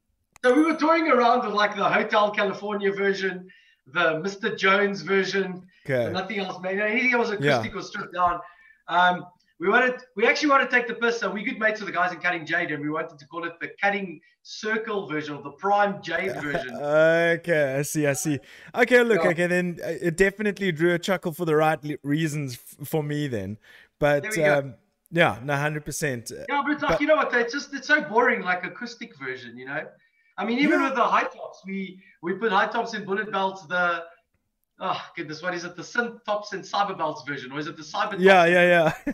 [0.41, 3.49] so we were touring around with like the Hotel California version,
[3.88, 4.58] the Mr.
[4.58, 6.12] Jones version, Okay.
[6.12, 6.74] nothing else, man.
[6.74, 7.36] You know, anything that was Yeah.
[7.38, 8.39] acoustic was stripped down.
[8.88, 9.26] Um,
[9.60, 11.19] we wanted, we actually wanted to take the piss.
[11.19, 13.43] So we good mates with the guys in Cutting Jade, and we wanted to call
[13.46, 16.76] it the Cutting Circle version, or the Prime Jade version.
[16.82, 18.39] Okay, I see, I see.
[18.76, 19.30] Okay, look, Yeah.
[19.30, 23.58] okay, then uh, it definitely drew a chuckle for the right reasons for me then.
[24.00, 24.60] But There we go.
[24.60, 24.74] um,
[25.12, 26.32] yeah, no, hundred percent.
[26.32, 27.34] Yeah, but it's like But- you know what?
[27.34, 29.56] It's just it's so boring, like acoustic version.
[29.58, 29.86] You know,
[30.38, 30.88] I mean, even Yeah.
[30.88, 33.65] with the high tops, we we put high tops in bullet belts.
[33.67, 34.04] The
[34.80, 35.76] oh goodness, what is it?
[35.76, 38.12] The synth tops and cyber belts version, or is it the cyber?
[38.12, 38.22] Tops?
[38.22, 39.13] Yeah, yeah, yeah.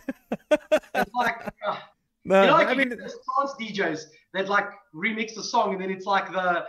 [0.96, 1.78] It's like uh,
[2.26, 4.02] no, you know, like I mean, those trance DJs
[4.34, 6.66] that like remix the song, and then it's like the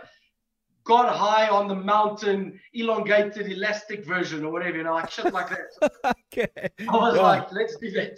[0.83, 4.77] God high on the mountain, elongated, elastic version, or whatever.
[4.77, 6.15] You know, like shit like that.
[6.33, 6.69] okay.
[6.89, 8.17] I was like, let's do that.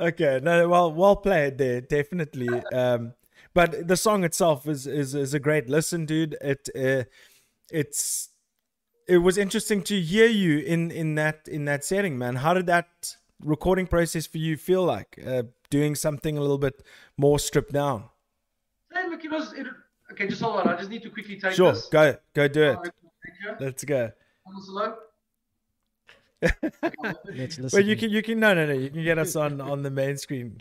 [0.00, 2.48] Okay, no, well, well played there, definitely.
[2.72, 3.12] Um,
[3.54, 6.36] but the song itself is is is a great listen, dude.
[6.40, 7.04] It uh,
[7.70, 8.30] it's
[9.08, 12.36] it was interesting to hear you in in that in that setting, man.
[12.36, 15.18] How did that recording process for you feel like?
[15.26, 16.82] Uh, doing something a little bit
[17.16, 18.04] more stripped down.
[18.92, 19.52] Hey, look, it was.
[19.54, 19.66] It,
[20.12, 20.68] okay, just hold on.
[20.68, 21.86] I just need to quickly take Sure, this.
[21.86, 22.76] go go do it.
[22.76, 23.66] Thank you.
[23.66, 24.12] Let's go.
[24.46, 24.94] Hello?
[26.42, 27.70] Let's listen.
[27.72, 29.90] Well, you can you can no no no you can get us on on the
[29.90, 30.60] main screen.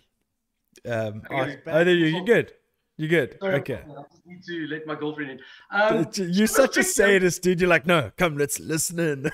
[0.86, 1.60] Um, oh, Okay.
[1.68, 2.54] oh, there you you're good.
[3.02, 3.38] You're good.
[3.40, 3.80] Sorry, Okay.
[3.84, 5.40] I just need to let my girlfriend in.
[5.72, 7.60] Um, You're such a sadist, dude.
[7.60, 9.32] You're like, no, come, let's listen in.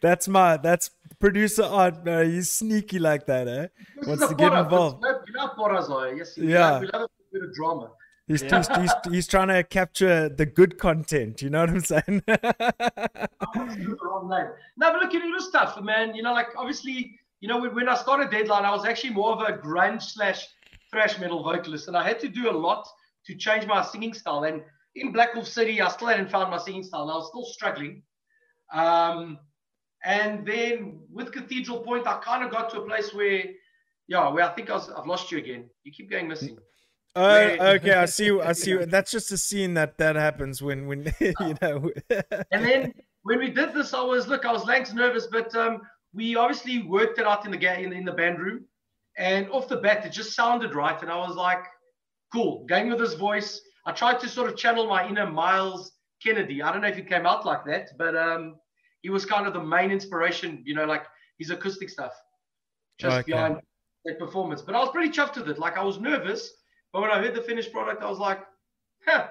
[0.00, 0.88] that's my, that's
[1.20, 2.06] producer art.
[2.06, 3.66] No, he's sneaky like that, eh?
[3.98, 5.04] this wants to get involved.
[5.04, 6.38] You know yes.
[6.38, 6.80] Yeah.
[6.80, 7.90] We love a bit of drama.
[8.26, 11.42] He's, he's, he's, he's trying to capture the good content.
[11.42, 12.22] You know what I'm saying?
[12.28, 14.46] I wanted to do the wrong name.
[14.78, 16.14] No, but look, it was tough, man.
[16.14, 19.32] You know, like obviously, you know, when, when I started Deadline, I was actually more
[19.32, 20.48] of a grunge slash
[20.92, 22.86] thrash metal vocalist, and I had to do a lot
[23.26, 24.44] to change my singing style.
[24.44, 24.62] And
[24.94, 27.02] in Black Wolf City, I still hadn't found my singing style.
[27.02, 28.02] and I was still struggling.
[28.72, 29.38] Um,
[30.04, 33.44] and then with Cathedral Point, I kind of got to a place where,
[34.08, 35.70] yeah, where I think I was, I've lost you again.
[35.84, 36.58] You keep going missing.
[37.14, 37.60] Oh, Wait.
[37.60, 37.92] okay.
[37.92, 38.40] I see.
[38.40, 38.74] I see.
[38.86, 41.90] That's just a scene that that happens when when you know.
[42.50, 45.82] And then when we did this, I was look, I was lanks nervous, but um,
[46.14, 48.64] we obviously worked it out in the in, in the band room,
[49.18, 51.64] and off the bat, it just sounded right, and I was like,
[52.32, 53.60] cool, going with this voice.
[53.86, 56.62] I tried to sort of channel my inner Myles Kennedy.
[56.62, 58.56] I don't know if it came out like that, but um,
[59.02, 61.04] he was kind of the main inspiration, you know, like
[61.38, 62.12] his acoustic stuff,
[62.98, 63.32] just Okay.
[63.32, 63.56] behind
[64.04, 64.62] that performance.
[64.62, 65.58] But I was pretty chuffed with it.
[65.58, 66.50] Like I was nervous,
[66.92, 68.40] but when I heard the finished product, I was like,
[69.06, 69.28] huh,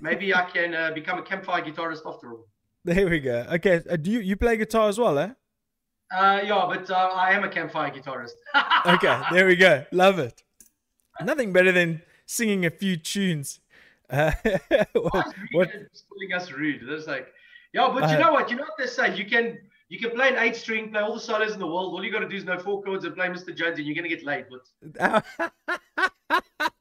[0.00, 2.46] maybe I can uh, become a campfire guitarist after all.
[2.84, 3.46] There we go.
[3.52, 5.30] Okay, uh, do you you play guitar as well, eh?
[6.12, 8.32] Uh, yeah, but uh, I am a campfire guitarist.
[8.86, 9.84] Okay, there we go.
[9.92, 10.42] Love it.
[11.22, 13.60] Nothing better than singing a few tunes.
[14.10, 14.32] Uh,
[14.92, 15.68] what, what?
[15.70, 16.80] Calling us rude.
[16.82, 17.28] It's like,
[17.72, 18.50] yeah, but Uh, you know what?
[18.50, 19.14] You know what they say?
[19.16, 19.56] You can
[19.88, 21.92] you can play an eight string, play all the solos in the world.
[21.94, 23.54] All you got to do is know four chords and play Mr.
[23.54, 24.46] Jones, and you're gonna get laid.
[24.50, 25.24] But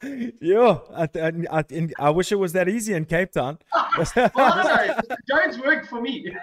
[0.41, 1.63] Yo, I, th- I, I,
[1.99, 3.59] I wish it was that easy in Cape Town.
[3.75, 5.15] well, I don't know.
[5.27, 6.35] Jones worked for me.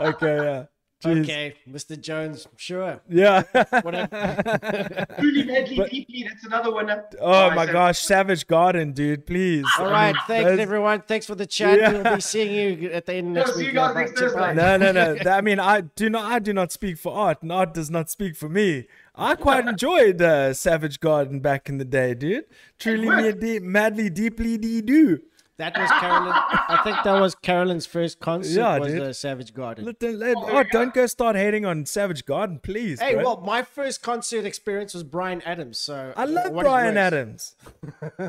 [0.00, 0.64] okay, yeah.
[1.06, 1.22] Jeez.
[1.22, 2.00] Okay, Mr.
[2.00, 3.00] Jones, sure.
[3.08, 3.42] Yeah.
[5.18, 6.24] Truly, madly, deeply.
[6.28, 7.04] That's another winner.
[7.20, 9.64] oh I my gosh, Savage Garden, dude, please.
[9.78, 11.02] All right, I right, mean, thanks those- everyone.
[11.02, 11.78] Thanks for the chat.
[11.78, 11.92] Yeah.
[12.02, 13.66] We'll be seeing you at the end of Yeah, next week.
[13.66, 14.20] you next
[14.56, 15.16] No, no, no.
[15.30, 16.24] I mean, I do not.
[16.30, 18.86] I do not speak for art, and art does not speak for me.
[19.14, 22.44] I quite enjoyed uh, Savage Garden back in the day, dude.
[22.78, 23.62] Truly, worked.
[23.62, 25.20] madly, deeply, dee do.
[25.58, 26.32] That was Carolyn.
[26.34, 28.58] I think that was Carolyn's first concert.
[28.60, 29.02] Yeah, was dude.
[29.02, 29.86] the Savage Garden.
[29.86, 33.00] Let, let, oh, don't go start hating on Savage Garden, please.
[33.00, 33.24] Hey, bro.
[33.24, 35.78] well, my first concert experience was Bryan Adams.
[35.78, 36.96] So I love what is Bryan?
[36.98, 37.54] Adams.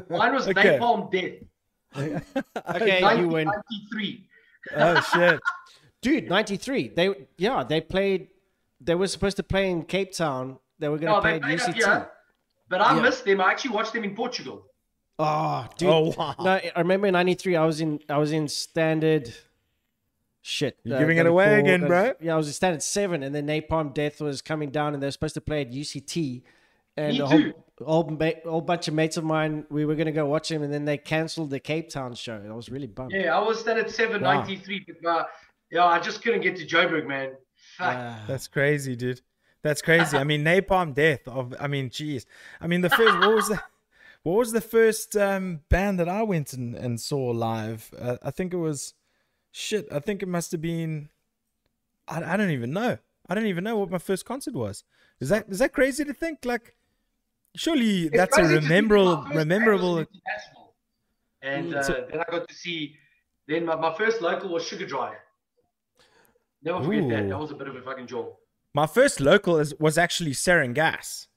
[0.10, 0.80] Mine was Okay.
[0.80, 1.34] Napalm Death.
[2.76, 4.28] Okay, you win, Ninety-three.
[4.76, 5.40] Oh shit.
[6.02, 6.30] dude.
[6.30, 6.90] Ninety three.
[6.90, 8.28] They yeah, they played.
[8.80, 10.60] They were supposed to play in Cape Town.
[10.80, 11.74] They were going to No, play they at UCT.
[11.76, 12.10] here,
[12.70, 13.02] but I Yeah.
[13.02, 13.42] missed them.
[13.42, 14.67] I actually watched them in Portugal.
[15.20, 15.90] Oh, dude.
[15.90, 16.36] Oh wow.
[16.40, 17.56] No, I remember in '93.
[17.56, 18.00] I was in.
[18.10, 19.34] I was in standard.
[20.42, 20.78] Shit.
[20.84, 22.14] You're uh, giving it away call- again, uh, bro.
[22.22, 25.08] Yeah, I was in standard seven, and then Napalm Death was coming down, and they
[25.08, 26.44] were supposed to play at UCT.
[26.96, 27.54] And Me a whole, too.
[27.86, 30.74] whole, ma- whole bunch of mates of mine, we were gonna go watch them, and
[30.74, 32.42] then they cancelled the Cape Town show.
[32.50, 33.12] I was really bummed.
[33.12, 34.40] Yeah, I was standard seven, Wow.
[34.40, 34.86] 93.
[35.04, 35.24] But uh,
[35.70, 37.32] yeah, I just couldn't get to Joburg, man.
[37.80, 39.22] Uh, That's crazy, dude.
[39.64, 40.18] That's crazy.
[40.18, 41.28] I mean, Napalm Death.
[41.28, 42.26] Of, I mean, jeez.
[42.62, 43.18] I mean, the first.
[43.20, 43.62] What was the?
[44.28, 47.94] What was the first um, band that I went and, and saw live?
[47.98, 48.94] Uh, I think it was.
[49.54, 49.88] Shit.
[49.90, 51.08] I think it must have been.
[52.10, 52.98] I, I don't even know.
[53.30, 54.84] I don't even know what my first concert was.
[55.22, 56.40] Is that is that crazy to think?
[56.44, 56.76] Like,
[57.56, 60.06] surely It's that's a crazy to think rememberable, my first band was rememberable.
[61.42, 61.76] And Mm.
[61.78, 62.98] uh, So- then I got to see.
[63.48, 65.16] Then my, my first local was Sugar Drive.
[66.64, 67.24] Never forget that.
[67.24, 67.30] Ooh.
[67.30, 68.34] That was a bit of a fucking jaw.
[68.74, 71.30] My first local is, was actually Saron Gas.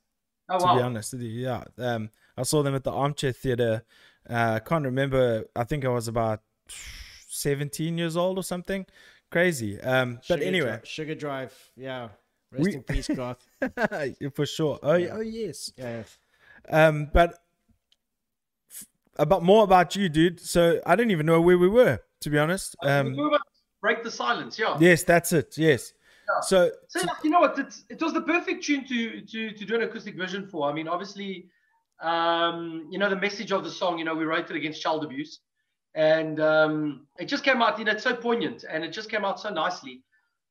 [0.48, 0.76] Oh to wow.
[0.76, 1.14] be honest.
[1.14, 1.62] Yeah.
[1.78, 3.84] Um, I saw them at the Armchair Theatre.
[4.28, 5.44] Uh, I can't remember.
[5.54, 6.40] I think I was about
[7.28, 8.86] 17 years old or something.
[9.30, 9.80] Crazy.
[9.80, 11.70] Um, but Sugar anyway, Drive, Sugar Drive.
[11.76, 12.08] Yeah.
[12.52, 13.46] Rest We- in peace, Garth.
[14.34, 14.78] for sure.
[14.82, 15.08] Oh, Yeah.
[15.14, 15.72] oh yes.
[15.76, 16.02] Yeah.
[16.68, 17.38] Um, but
[18.70, 18.86] f-
[19.18, 20.40] about more about you, dude.
[20.40, 22.74] So I don't even know where we were, to be honest.
[22.82, 24.58] Um, We were about to break the silence.
[24.58, 24.76] Yeah.
[24.80, 25.56] yes, that's it.
[25.58, 25.92] Yes.
[26.28, 26.40] Yeah.
[26.42, 27.58] So, So like, you know what?
[27.58, 30.68] It's, it was the perfect tune to to to do an acoustic version for.
[30.70, 31.48] I mean, obviously,
[32.00, 33.98] um, you know, the message of the song.
[33.98, 35.40] You know, we wrote it against child abuse,
[35.94, 37.78] and um, it just came out.
[37.78, 40.02] You know, it's so poignant, and it just came out so nicely.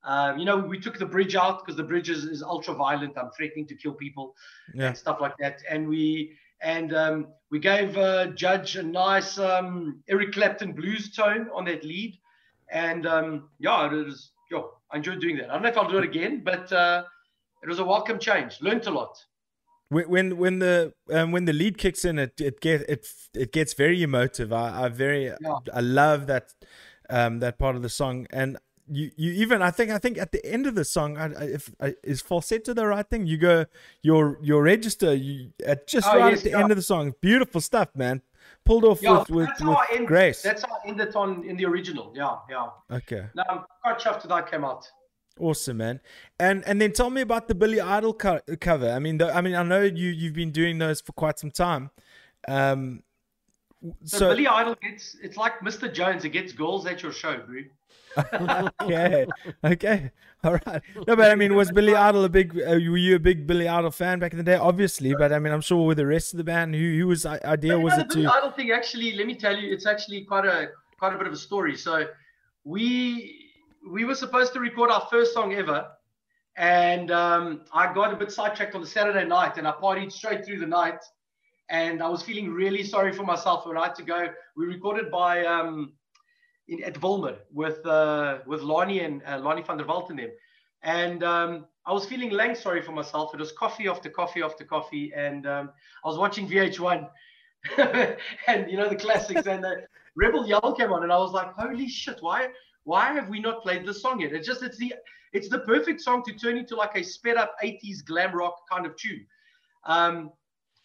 [0.03, 3.17] Um, you know, we took the bridge out because the bridge is, is ultra violent.
[3.17, 4.33] I'm threatening to kill people
[4.73, 4.87] yeah.
[4.87, 5.61] and stuff like that.
[5.69, 11.49] And we and um, we gave uh, Judge a nice um, Eric Clapton blues tone
[11.53, 12.17] on that lead,
[12.71, 15.49] and um, yeah, it was yeah, I enjoyed doing that.
[15.49, 17.03] I don't know if I'll do it again, but uh,
[17.63, 18.59] it was a welcome change.
[18.61, 19.17] Learned a lot.
[19.89, 23.51] When when when the um, when the lead kicks in, it it get it it
[23.51, 24.53] gets very emotive.
[24.53, 25.59] I, I very Yeah.
[25.73, 26.53] I love that
[27.09, 30.31] um, that part of the song, and you you even I think I think at
[30.31, 33.25] the end of the song, I, I, if I, is falsetto the right thing?
[33.25, 33.65] You go
[34.03, 36.61] your your register you at just Oh, right yes, at the yeah.
[36.61, 37.15] end of the song.
[37.19, 38.21] Beautiful stuff, man.
[38.65, 40.07] Pulled off Yeah, with with, that's with end.
[40.07, 40.41] grace.
[40.43, 42.13] That's how I ended on in the original.
[42.15, 42.69] Yeah, yeah.
[42.91, 43.25] Okay.
[43.33, 44.87] Now I'm quite chuffed that came out.
[45.39, 46.01] Awesome, man.
[46.39, 48.91] And and then tell me about the Billy Idol co- cover.
[48.91, 51.51] I mean, the, I mean, I know you you've been doing those for quite some
[51.51, 51.91] time.
[52.47, 53.03] Um,
[54.03, 55.91] So, so Billy Idol gets it's like Mr.
[55.91, 56.25] Jones.
[56.25, 57.61] It gets girls at your show, bro.
[58.81, 59.25] okay,
[59.63, 60.11] okay,
[60.43, 60.81] all right.
[61.07, 62.59] No, but I mean, was Billy Idol a big?
[62.59, 64.55] Uh, were you a big Billy Idol fan back in the day?
[64.55, 67.25] Obviously, but I mean, I'm sure with the rest of the band, who who was
[67.25, 68.33] idea was no, it the Billy to?
[68.33, 71.33] Idol thing actually, let me tell you, it's actually quite a quite a bit of
[71.33, 71.77] a story.
[71.77, 72.07] So
[72.65, 73.38] we
[73.87, 75.87] we were supposed to record our first song ever,
[76.57, 80.45] and um, I got a bit sidetracked on the Saturday night, and I partied straight
[80.45, 80.99] through the night,
[81.69, 84.27] and I was feeling really sorry for myself when I had to go.
[84.55, 85.93] We recorded by um,
[86.67, 90.31] in, at Volmer with uh, with Lonnie and uh, Lonnie van der Walt and them,
[90.83, 93.33] and um, I was feeling lang sorry for myself.
[93.33, 95.71] It was coffee after coffee after coffee, and um,
[96.03, 97.07] I was watching VH1,
[98.47, 99.83] and you know the classics and the
[100.15, 102.49] Rebel Yell came on, and I was like, holy shit, why
[102.89, 104.33] why have we not played this song yet?
[104.33, 104.95] It's just it's the
[105.31, 108.87] it's the perfect song to turn into like a sped up 80s glam rock kind
[108.87, 109.27] of tune.
[109.85, 110.31] Um,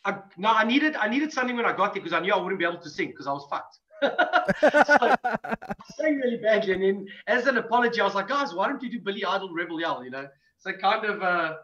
[0.04, 2.36] I, no, I needed I needed something when I got there because I knew I
[2.36, 3.78] wouldn't be able to sing because I was fucked.
[4.02, 8.68] so, I sang really badly, and then as an apology, I was like, guys, why
[8.68, 10.04] don't you do Billy Idol Rebel Yell?
[10.04, 10.26] You know,
[10.58, 11.54] so kind of uh,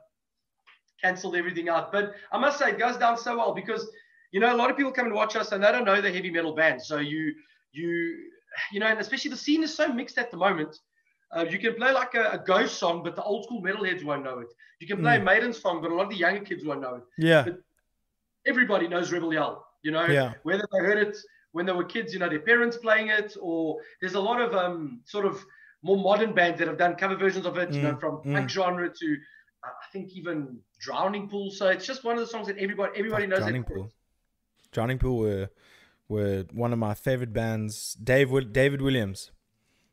[1.02, 1.92] cancelled everything out.
[1.92, 3.86] But I must say, it goes down so well because
[4.32, 6.10] you know a lot of people come and watch us and they don't know the
[6.10, 6.80] heavy metal band.
[6.80, 7.34] So you
[7.72, 8.30] you
[8.72, 10.78] you know, and especially the scene is so mixed at the moment.
[11.32, 14.24] Uh, you can play like a, a, ghost song, but the old school metalheads won't
[14.24, 14.48] know it.
[14.80, 15.20] You can play mm.
[15.20, 17.02] a Maiden song, but a lot of the younger kids won't know it.
[17.18, 17.44] Yeah.
[17.44, 17.60] But
[18.46, 20.32] everybody knows Rebel Yell, you know, yeah.
[20.42, 21.16] whether they heard it
[21.52, 24.54] when they were kids, you know, their parents playing it, or there's a lot of
[24.54, 25.44] um, sort of
[25.82, 27.74] more modern bands that have done cover versions of it, mm.
[27.74, 28.34] you know, mm, from mm.
[28.34, 29.16] punk genre to
[29.64, 31.50] uh, I think even Drowning Pool.
[31.50, 33.40] So it's just one of the songs that everybody everybody knows.
[33.40, 33.90] Drowning Pool.
[34.72, 35.50] Drowning Pool were
[36.10, 37.94] were one of my favorite bands.
[37.94, 39.30] Dave David Williams.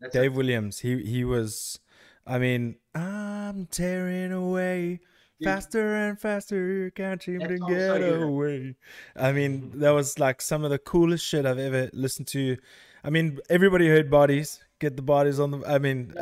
[0.01, 0.37] That's Dave it.
[0.37, 0.79] Williams.
[0.79, 1.79] He he was.
[2.25, 4.99] I mean, I'm tearing away
[5.41, 6.91] faster and faster.
[6.93, 8.75] Can't seem to get away.
[9.15, 12.57] I mean, that was like some of the coolest shit I've ever listened to.
[13.03, 14.61] I mean, everybody heard bodies.
[14.79, 15.63] Get the bodies on the.
[15.65, 16.13] I mean.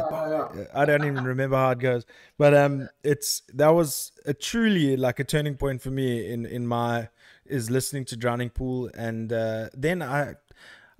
[0.74, 2.06] I don't even remember how it goes,
[2.38, 6.68] but um, it's that was a truly like a turning point for me in in
[6.68, 7.10] my
[7.46, 10.36] is listening to Drowning Pool, and uh, then I,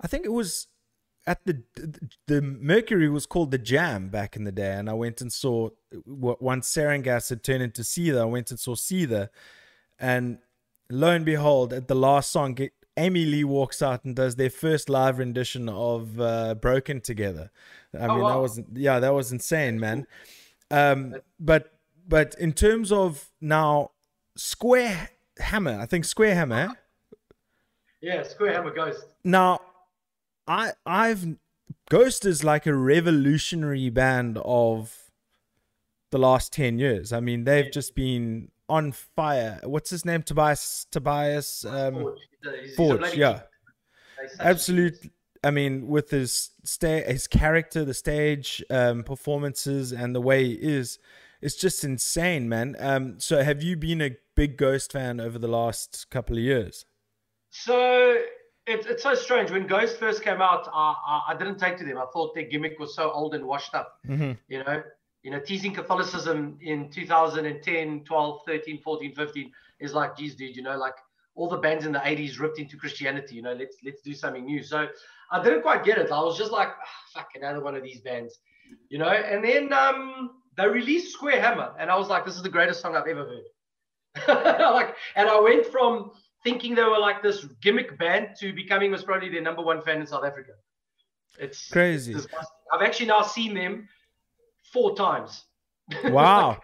[0.00, 0.68] I think it was
[1.26, 1.62] at the
[2.26, 5.70] the Mercury was called the Jam back in the day, and I went and saw
[6.06, 8.20] once Saron Gas had turned into Seether.
[8.20, 9.28] I went and saw Seether,
[9.98, 10.38] and
[10.88, 12.56] lo and behold, at the last song,
[12.96, 17.50] Amy Lee walks out and does their first live rendition of uh, "Broken" together.
[17.92, 18.28] I oh, mean, wow.
[18.30, 20.06] that was yeah, that was insane, man.
[20.70, 21.72] Um, but
[22.06, 23.90] but in terms of now,
[24.36, 26.74] Square Hammer, I think Square Hammer.
[28.00, 29.04] Yeah, Square Hammer Ghost.
[29.24, 29.60] Now,
[30.46, 31.36] I I've
[31.88, 35.10] Ghost is like a revolutionary band of
[36.10, 37.12] the last 10 years.
[37.12, 39.60] I mean, they've just been on fire.
[39.64, 40.22] What's his name?
[40.22, 42.18] Tobias Tobias um Forge,
[42.76, 43.42] Forge yeah.
[44.40, 45.10] Absolute
[45.44, 50.54] I mean, with his stay his character, the stage um performances and the way he
[50.54, 50.98] is,
[51.40, 52.76] it's just insane, man.
[52.80, 56.84] Um so have you been a big Ghost fan over the last couple of years?
[57.50, 58.18] So
[58.66, 59.50] it's, it's so strange.
[59.50, 61.98] When Ghost first came out, I, I, I, didn't take to them.
[61.98, 63.98] I thought their gimmick was so old and washed up.
[64.06, 64.32] Mm-hmm.
[64.48, 64.82] You know,
[65.22, 70.62] you know, teasing Catholicism in 2010, 12, 13, 14, 15 is like, geez, dude, you
[70.62, 70.94] know, like
[71.34, 73.34] all the bands in the 80s ripped into Christianity.
[73.34, 74.62] You know, let's let's do something new.
[74.62, 74.86] So
[75.30, 76.10] I didn't quite get it.
[76.10, 78.38] I was just like, oh, fuck, another one of these bands.
[78.88, 82.42] You know, and then um, they released Square Hammer, and I was like, this is
[82.42, 83.44] the greatest song I've ever heard.
[84.28, 89.02] like, and I went from thinking they were like this gimmick band to becoming was
[89.02, 90.52] probably their number one fan in South Africa.
[91.38, 92.14] It's crazy.
[92.14, 92.26] It's
[92.72, 93.88] I've actually now seen them
[94.72, 95.44] four times.
[96.04, 96.58] Wow.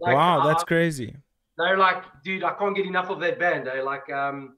[0.00, 1.16] like, wow, that's uh, crazy.
[1.56, 3.66] They're like, dude, I can't get enough of that band.
[3.66, 4.56] They like, um,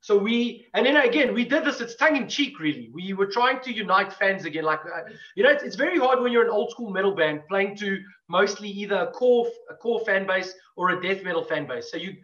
[0.00, 1.80] so we, and then again, we did this.
[1.80, 2.90] It's tongue in cheek, really.
[2.92, 4.64] We were trying to unite fans again.
[4.64, 7.42] Like, uh, you know, it's, it's, very hard when you're an old school metal band
[7.48, 11.66] playing to mostly either a core, a core fan base or a death metal fan
[11.66, 11.90] base.
[11.90, 12.14] So you,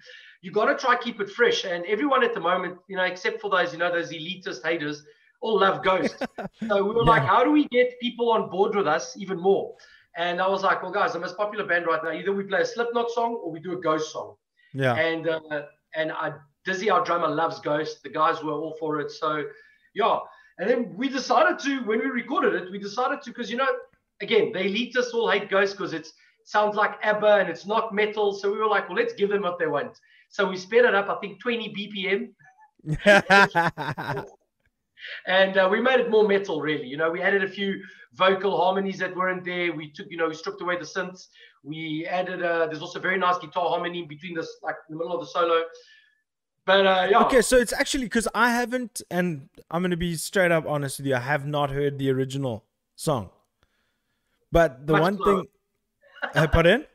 [0.42, 1.64] you got to try keep it fresh.
[1.64, 5.04] And everyone at the moment, you know, except for those, you know, those elitist haters,
[5.40, 6.16] all love Ghost.
[6.68, 7.10] so we were yeah.
[7.10, 9.74] like, how do we get people on board with us even more?
[10.16, 12.62] And I was like, well, guys, the most popular band right now, either we play
[12.62, 14.34] a Slipknot song or we do a Ghost song.
[14.74, 14.94] Yeah.
[14.94, 15.62] And uh,
[15.94, 16.32] and I
[16.64, 18.02] Dizzy, our drummer, loves Ghost.
[18.02, 19.10] The guys were all for it.
[19.10, 19.44] So,
[19.94, 20.18] yeah.
[20.58, 23.68] And then we decided to, when we recorded it, we decided to, because, you know,
[24.20, 26.08] again, they lead the elitists all hate Ghost because it
[26.44, 28.32] sounds like ABBA and it's not metal.
[28.32, 29.98] So we were like, well, let's give them what they want.
[30.28, 32.32] So we sped it up, I think, 20 BPM.
[35.26, 36.86] and uh, we made it more metal, really.
[36.86, 37.82] You know, we added a few
[38.14, 39.72] vocal harmonies that weren't there.
[39.72, 41.26] We took, you know, we stripped away the synths.
[41.62, 44.98] We added, uh, there's also a very nice guitar harmony between this, like in the
[44.98, 45.62] middle of the solo.
[46.66, 47.24] But uh, yeah.
[47.24, 51.06] Okay, so it's actually because I haven't, and I'm gonna be straight up honest with
[51.06, 51.16] you.
[51.16, 52.64] I have not heard the original
[52.96, 53.30] song,
[54.52, 55.42] but the Much one slower.
[55.42, 55.48] thing,
[56.34, 56.86] I put in,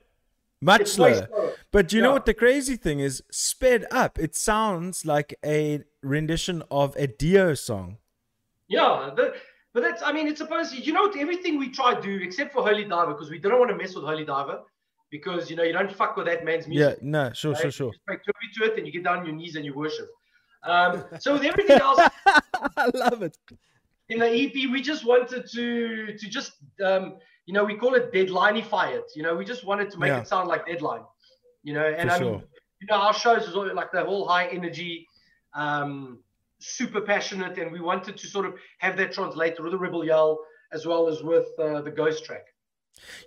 [0.61, 1.27] much it's slower.
[1.71, 2.05] But you yeah.
[2.05, 3.21] know what the crazy thing is?
[3.31, 4.17] Sped up.
[4.17, 7.97] It sounds like a rendition of a Dio song.
[8.67, 9.35] Yeah, the,
[9.73, 10.01] but that's.
[10.01, 10.73] I mean, it's supposed.
[10.73, 13.59] To you know, everything we try to do, except for Holy Diver, because we don't
[13.59, 14.61] want to mess with Holy Diver
[15.11, 16.97] because you know you don't fuck with that man's music.
[17.01, 17.61] Yeah, no, sure, right?
[17.61, 17.91] sure, sure.
[17.93, 20.09] You make to it, and you get down on your knees and you worship.
[20.63, 23.37] Um, so with everything else, I love it.
[24.09, 28.11] In the EP, we just wanted to to just um, you know we call it
[28.11, 29.11] deadlineify it.
[29.15, 30.21] You know, we just wanted to make yeah.
[30.21, 31.03] it sound like deadline.
[31.63, 32.43] You know, and For I mean, sure.
[32.81, 35.07] you know, our shows is all like the whole high energy.
[35.53, 36.19] Um,
[36.59, 40.39] super passionate, and we wanted to sort of have that translate through the Rebel Yell
[40.71, 42.45] as well as with uh, the Ghost track.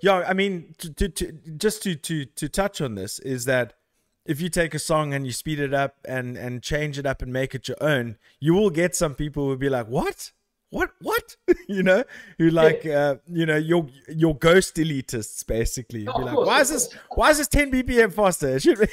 [0.03, 3.75] Yeah, I mean, to, to, to, just to to to touch on this is that
[4.25, 7.23] if you take a song and you speed it up and and change it up
[7.23, 10.33] and make it your own, you will get some people who will be like, "What?
[10.71, 10.91] What?
[11.01, 11.37] What?"
[11.69, 12.05] you know,
[12.39, 16.01] who like, uh, you know, your your ghost elitists basically.
[16.01, 16.93] Be like, "Why is this?
[17.15, 18.87] Why is this 10 BPM faster?" It should be.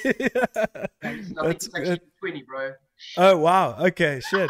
[1.01, 2.73] That's, actually 20, bro.
[3.17, 3.75] Oh wow!
[3.79, 4.49] Okay, shit.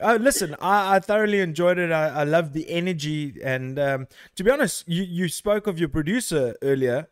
[0.00, 1.92] Uh, listen, I, I thoroughly enjoyed it.
[1.92, 5.88] I, I love the energy, and um, to be honest, you you spoke of your
[5.88, 7.08] producer earlier.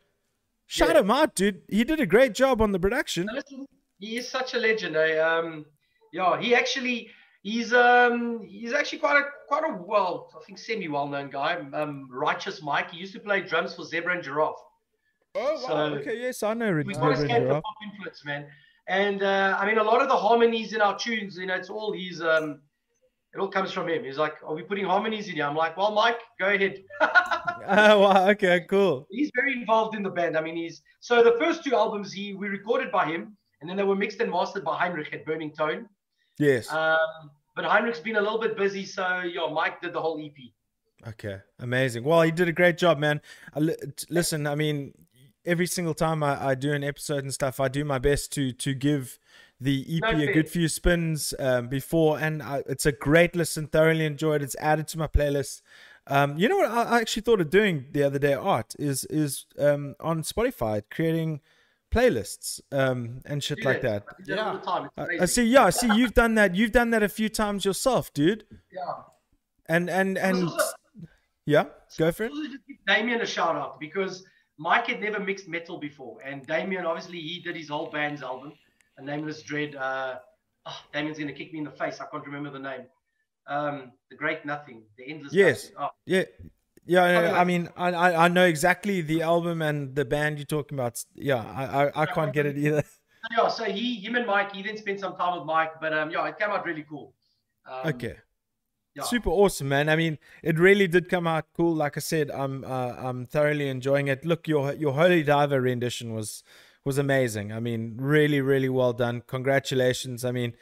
[0.66, 1.00] Shout yeah.
[1.00, 1.62] him out, dude.
[1.68, 3.28] He did a great job on the production.
[3.32, 3.66] Listen,
[3.98, 4.96] he is such a legend.
[4.96, 5.18] Eh?
[5.18, 5.66] Um,
[6.12, 7.10] yeah, he actually
[7.42, 11.56] he's um he's actually quite a quite a well I think semi well known guy.
[11.72, 12.90] Um, Righteous Mike.
[12.90, 14.56] He used to play drums for Zebra and Giraffe.
[15.34, 15.66] Oh wow!
[15.66, 16.72] So okay, yes, I know.
[16.72, 18.46] we've got escape the pop influence, man.
[18.88, 21.70] And uh, I mean, a lot of the harmonies in our tunes, you know, it's
[21.70, 22.60] all his um
[23.32, 24.02] it all comes from him.
[24.02, 27.06] He's like, "Are we putting harmonies in here?" I'm like, "Well, Mike, go ahead." oh,
[28.00, 28.28] wow.
[28.30, 29.06] Okay, cool.
[29.10, 30.36] He's very involved in the band.
[30.36, 33.76] I mean, he's so the first two albums he we recorded by him, and then
[33.76, 35.88] they were mixed and mastered by Heinrich at Burning Tone.
[36.40, 36.72] Yes.
[36.72, 40.32] Um, but Heinrich's been a little bit busy, so yeah, Mike did the whole EP.
[41.08, 42.04] Okay, amazing.
[42.04, 43.20] Well, he did a great job, man.
[44.08, 44.94] listen, I mean,
[45.44, 48.52] every single time I, I do an episode and stuff, I do my best to
[48.52, 49.18] to give
[49.60, 53.66] the EP no a good few spins um, before, and I, it's a great listen.
[53.66, 54.42] Thoroughly enjoyed.
[54.42, 55.60] It's added to my playlist.
[56.06, 58.32] Um, you know what I, I actually thought of doing the other day?
[58.32, 61.40] Art is is um, on Spotify creating
[61.94, 64.04] playlists um, and shit yeah, like that.
[64.26, 64.60] Yeah,
[64.96, 65.44] I, I see.
[65.44, 65.88] Yeah, I see.
[65.94, 66.54] You've done that.
[66.54, 68.44] You've done that a few times yourself, dude.
[68.72, 68.80] Yeah.
[69.66, 70.64] And and and also,
[71.46, 71.64] yeah,
[71.98, 72.32] go for it.
[72.86, 74.24] Damien a shout out because
[74.58, 78.52] Mike had never mixed metal before, and Damien obviously he did his whole band's album
[79.00, 79.74] a nameless dread.
[79.74, 80.16] Uh,
[80.66, 82.00] oh, Damien's going to kick me in the face.
[82.00, 82.82] I can't remember the name.
[83.46, 85.32] Um, the Great Nothing, the Endless.
[85.32, 85.72] Yes.
[85.78, 85.88] Oh.
[86.06, 86.24] Yeah.
[86.90, 87.92] Yeah, I mean, I,
[88.24, 91.00] I know exactly the album and the band you're talking about.
[91.14, 92.82] Yeah, I I, I can't get it either.
[93.36, 96.10] Yeah, so he, him and Mike, he then spent some time with Mike, but um,
[96.10, 97.12] yeah, it came out really cool.
[97.70, 98.16] Um, okay.
[98.94, 99.02] Yeah.
[99.02, 99.90] Super awesome, man.
[99.90, 101.74] I mean, it really did come out cool.
[101.74, 104.24] Like I said, I'm uh, I'm thoroughly enjoying it.
[104.24, 106.42] Look, your your Holy Diver rendition was
[106.84, 107.52] was amazing.
[107.52, 109.22] I mean, really, really well done.
[109.26, 110.24] Congratulations.
[110.24, 110.54] I mean,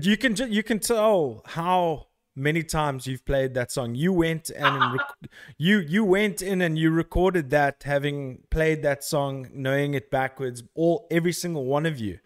[0.00, 3.94] you can you can tell how many times you've played that song.
[3.94, 9.04] You went and rec- you you went in and you recorded that, having played that
[9.04, 10.62] song, knowing it backwards.
[10.74, 12.18] All every single one of you.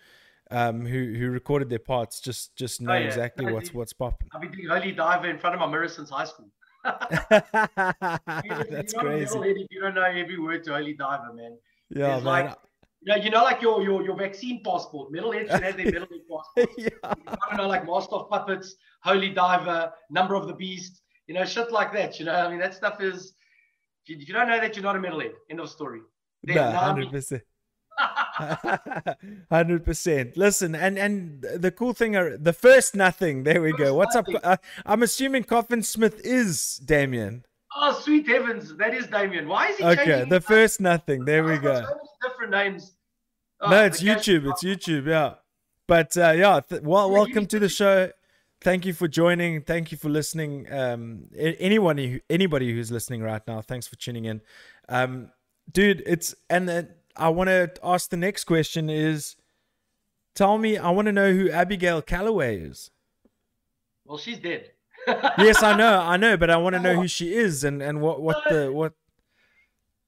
[0.48, 3.06] Um, who who recorded their parts just just know oh, yeah.
[3.06, 4.28] exactly what's what's popping.
[4.32, 6.50] I've been doing Holy Diver in front of my mirror since high school.
[6.84, 9.38] That's crazy.
[9.40, 11.58] If you don't know every word to Holy Diver, man.
[11.90, 12.24] Yeah, man.
[12.24, 12.56] Like,
[13.06, 15.12] you know, you know, like your your your vaccine passport.
[15.12, 16.70] Metalhead should have their Metalhead passport.
[16.76, 16.88] yeah.
[17.04, 21.02] I don't know, like Master of Puppets, Holy Diver, Number of the Beast.
[21.28, 22.18] You know, shit like that.
[22.18, 23.34] You know, I mean, that stuff is.
[24.04, 25.32] If you, you don't know that, you're not a metalhead.
[25.50, 26.00] End of story.
[26.48, 27.42] hundred percent.
[29.50, 30.36] Hundred percent.
[30.36, 33.44] Listen, and and the cool thing, are the first nothing.
[33.44, 33.94] There we first go.
[33.94, 34.36] What's nothing.
[34.36, 34.42] up?
[34.44, 37.44] Uh, I'm assuming Coffin Smith is Damien.
[37.74, 39.48] Oh, sweet heavens, that is Damien.
[39.48, 40.26] Why is he okay?
[40.28, 41.24] The first nothing.
[41.24, 41.86] There we go.
[42.22, 42.95] different names.
[43.60, 44.50] Oh, no, it's YouTube.
[44.50, 45.06] It's YouTube.
[45.06, 45.34] Yeah.
[45.86, 48.10] But uh, yeah, th- well, welcome to the show.
[48.60, 49.62] Thank you for joining.
[49.62, 50.70] Thank you for listening.
[50.72, 54.40] Um, anyone, who, anybody who's listening right now, thanks for tuning in.
[54.88, 55.30] Um,
[55.70, 59.36] dude, it's and then I want to ask the next question is,
[60.34, 62.90] tell me, I want to know who Abigail Calloway is.
[64.04, 64.70] Well, she's dead.
[65.38, 68.00] yes, I know, I know, but I want to know who she is and and
[68.00, 68.92] what what the what.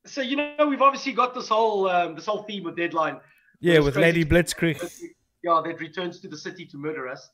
[0.05, 3.21] So you know, we've obviously got this whole um, this whole theme of Deadline
[3.61, 4.81] yeah, with Lady Blitzkrieg.
[5.43, 7.31] Yeah, that returns to the city to murder us.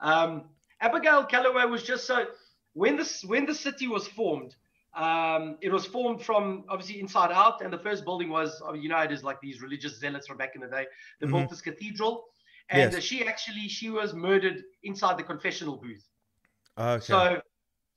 [0.00, 0.44] Um,
[0.80, 2.26] Abigail Calloway was just so
[2.74, 4.54] when this when the city was formed.
[4.94, 8.98] Um, it was formed from obviously inside out, and the first building was you know
[8.98, 10.86] it is like these religious zealots from back in the day.
[11.20, 11.36] They mm-hmm.
[11.36, 12.24] built this cathedral,
[12.70, 13.02] and yes.
[13.02, 16.06] she actually she was murdered inside the confessional booth.
[16.78, 17.04] Okay.
[17.04, 17.40] So,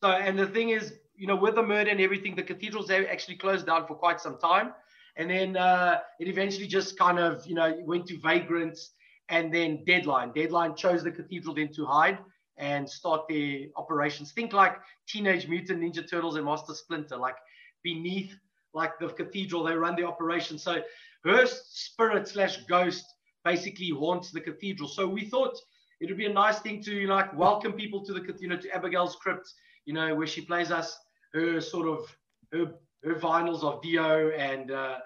[0.02, 3.38] so and the thing is, you know, with the murder and everything, the cathedrals actually
[3.38, 4.74] closed down for quite some time
[5.20, 8.92] and then uh, it eventually just kind of you know went to vagrants
[9.28, 10.32] and then deadline.
[10.34, 12.18] Deadline chose the cathedral then to hide
[12.58, 14.32] and start their operations.
[14.32, 17.36] Think like teenage mutant ninja turtles and master splinter like
[17.84, 18.34] beneath
[18.74, 20.58] like the cathedral they run the operation.
[20.58, 20.82] So
[21.26, 23.06] her spirit slash ghost
[23.44, 24.88] basically haunts the cathedral.
[24.88, 25.56] So we thought
[26.00, 28.74] it would be a nice thing to like welcome people to the you know to
[28.74, 29.54] abigail's crypt
[29.86, 30.98] you know where she plays us
[31.34, 32.16] her sort of
[32.54, 34.98] her her vinyls of Dio and uh,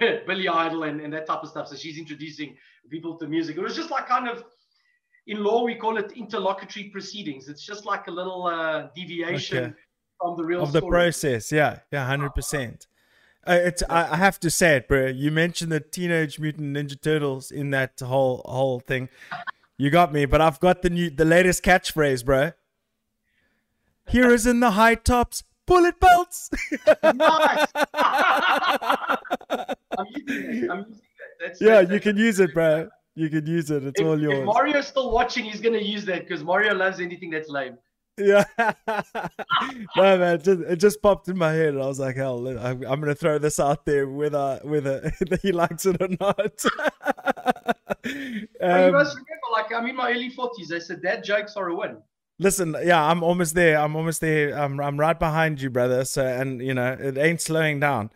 [0.26, 1.68] Billy Idol and, and that type of stuff.
[1.68, 2.56] So she's introducing
[2.90, 3.56] people to music.
[3.56, 4.44] It was just like kind of,
[5.26, 7.48] in law we call it interlocutory proceedings.
[7.48, 9.72] It's just like a little uh, deviation Okay.
[10.20, 11.52] from the real of the process.
[11.52, 12.86] Yeah, yeah, hundred percent.
[13.46, 15.06] Uh, it's I, I have to say it, bro.
[15.06, 19.08] You mentioned the Teenage Mutant Ninja Turtles in that whole whole thing.
[19.76, 22.52] You got me, but I've got the new the latest catchphrase, bro.
[24.08, 26.50] Heroes in the high tops, bullet belts.
[27.02, 27.66] Nice.
[29.98, 30.70] I'm using that.
[30.70, 31.46] I'm using that.
[31.46, 32.88] That's, yeah, that's, you can use it, bro.
[33.14, 33.84] You can use it.
[33.84, 34.44] It's If, all if.
[34.44, 37.76] Mario's still watching, he's gonna use that because Mario loves anything that's lame.
[38.18, 38.44] Yeah.
[38.58, 41.74] no, man, it just, it just popped in my head.
[41.74, 45.12] And I was like, hell, I'm, I'm to throw this out there whether, whether
[45.42, 46.36] he likes it or not.
[46.36, 50.72] But you um, must remember, like I'm in my early forties.
[50.72, 51.98] I said that jokes are a win.
[52.38, 53.78] listen, yeah, I'm almost there.
[53.78, 54.58] I'm almost there.
[54.58, 56.04] I'm, I'm right behind you, brother.
[56.04, 58.10] So, and, you know, it ain't slowing down.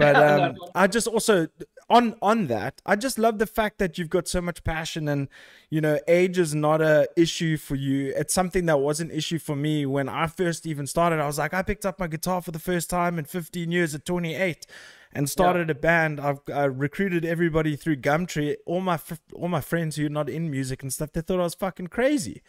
[0.00, 0.56] But um.
[0.74, 1.48] I just also
[1.88, 5.28] on on that, I just love the fact that you've got so much passion and
[5.68, 8.12] you know, age is not a issue for you.
[8.16, 11.20] It's something that was an issue for me when I first even started.
[11.20, 13.94] I was like, I picked up my guitar for the first time in 15 years
[13.94, 14.66] at 28
[15.12, 16.20] and started a band.
[16.20, 18.56] I've I recruited everybody through Gumtree.
[18.66, 18.98] All my
[19.34, 21.88] all my friends who are not in music and stuff, they thought I was fucking
[21.88, 22.42] crazy.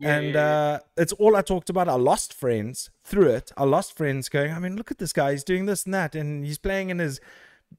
[0.00, 1.88] And yeah, uh, it's all I talked about.
[1.88, 3.52] I lost friends through it.
[3.56, 5.32] I lost friends going, I mean, look at this guy.
[5.32, 6.14] He's doing this and that.
[6.14, 7.20] And he's playing in his.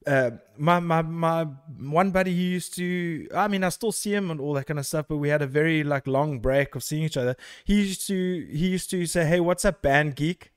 [0.06, 1.44] Uh, my, my my
[1.78, 4.78] one buddy who used to I mean I still see him and all that kind
[4.78, 7.82] of stuff but we had a very like long break of seeing each other he
[7.82, 10.50] used to he used to say hey what's up band geek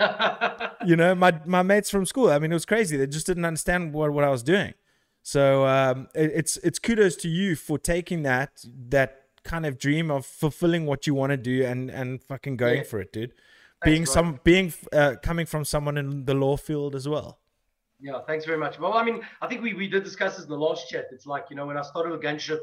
[0.84, 3.44] you know my my mates from school i mean it was crazy they just didn't
[3.44, 4.74] understand what, what i was doing
[5.22, 10.10] so um it, it's it's kudos to you for taking that that kind of dream
[10.10, 12.82] of fulfilling what you want to do and and fucking going Yeah.
[12.84, 13.32] for it dude
[13.84, 14.14] being bro.
[14.14, 17.38] some being uh, coming from someone in the law field as well
[18.00, 18.78] Yeah, thanks very much.
[18.78, 21.04] Well, I mean, I think we, we did discuss this in the last chat.
[21.14, 22.60] It's like, you know, when I started with Gunship,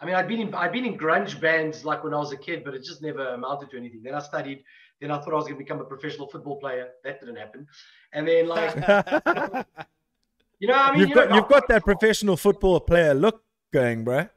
[0.00, 2.36] I mean, I'd been in I'd been in grunge bands like when I was a
[2.36, 4.02] kid, but it just never amounted to anything.
[4.02, 4.58] Then I studied.
[5.00, 6.86] Then I thought I was going to become a professional football player.
[7.04, 7.66] That didn't happen.
[8.12, 8.74] And then, like,
[10.58, 13.42] you know, I mean, you've you got know, you've got that professional football player look
[13.72, 14.28] going bro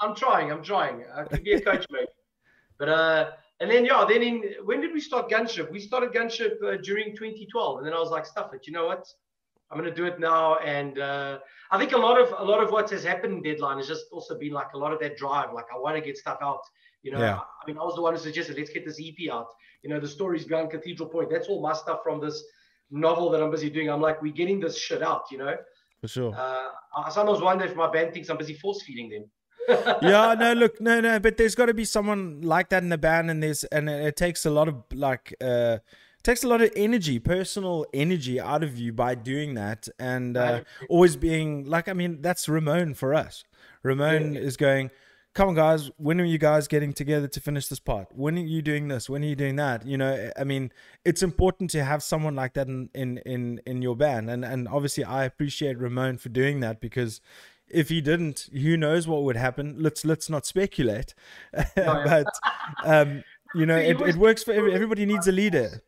[0.00, 0.50] I'm trying.
[0.50, 1.04] I'm trying.
[1.14, 2.08] I could be a coach, mate.
[2.78, 3.30] But uh,
[3.60, 5.70] and then yeah, then in when did we start Gunship?
[5.70, 8.66] We started Gunship uh, during 2012, and then I was like, stuff it.
[8.66, 9.06] You know what?
[9.70, 10.56] I'm gonna do it now.
[10.58, 11.38] And uh,
[11.70, 14.06] I think a lot of a lot of what has happened in Deadline has just
[14.12, 15.52] also been like a lot of that drive.
[15.52, 16.60] Like I want to get stuff out.
[17.02, 17.38] You know, Yeah.
[17.38, 19.48] I mean, I was the one who suggested let's get this EP out.
[19.82, 21.30] You know, the stories behind Cathedral Point.
[21.30, 22.42] That's all my stuff from this
[22.90, 23.90] novel that I'm busy doing.
[23.90, 25.24] I'm like, we're getting this shit out.
[25.30, 25.56] You know,
[26.00, 29.24] for sure uh, I sometimes wonder if my band thinks I'm busy force feeding them.
[30.02, 32.98] yeah, no, look, no, no, but there's got to be someone like that in the
[32.98, 35.78] band, and there's, and it, it takes a lot of like, uh,
[36.22, 40.62] takes a lot of energy, personal energy out of you by doing that, and uh,
[40.88, 43.44] always being like, I mean, that's Ramon for us.
[43.82, 44.90] Ramon is going,
[45.34, 48.08] come on, guys, when are you guys getting together to finish this part?
[48.12, 49.10] When are you doing this?
[49.10, 49.84] When are you doing that?
[49.84, 50.72] You know, I mean,
[51.04, 54.66] it's important to have someone like that in in in, in your band, and and
[54.68, 57.20] obviously, I appreciate Ramon for doing that because
[57.68, 59.76] if he didn't, who knows what would happen?
[59.78, 61.14] Let's let's not speculate.
[61.76, 62.26] but
[62.84, 65.06] um, you know, it, it works for every, everybody.
[65.06, 65.82] Needs a leader.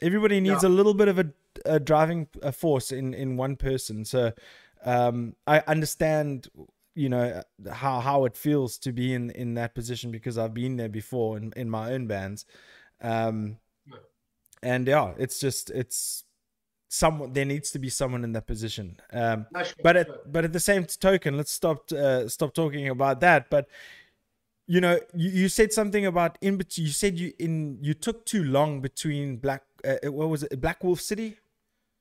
[0.00, 1.26] Everybody needs a little bit of a,
[1.64, 4.04] a driving a force in in one person.
[4.04, 4.32] So
[4.84, 6.48] um, I understand,
[6.94, 10.76] you know, how how it feels to be in in that position because I've been
[10.76, 12.44] there before in in my own bands.
[13.00, 13.58] Um,
[14.62, 16.24] and yeah, it's just it's
[16.92, 18.98] someone there needs to be someone in that position.
[19.12, 20.20] Um, sure, but at sure.
[20.26, 23.50] but at the same token, let's stop uh, stop talking about that.
[23.50, 23.68] But
[24.66, 26.86] you know, you, you said something about in between.
[26.86, 29.62] You said you in you took too long between Black.
[29.84, 30.60] Uh, what was it?
[30.60, 31.38] Black Wolf City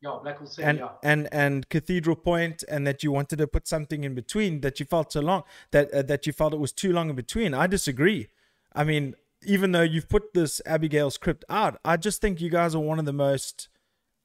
[0.02, 0.90] yeah, Black Hole City, and yeah.
[1.04, 4.62] and and Cathedral Point, and that you wanted to put something in between.
[4.62, 7.16] That you felt so long that uh, that you felt it was too long in
[7.16, 7.54] between.
[7.54, 8.30] I disagree.
[8.74, 12.74] I mean, even though you've put this Abigail's Crypt out, I just think you guys
[12.74, 13.70] are one of the most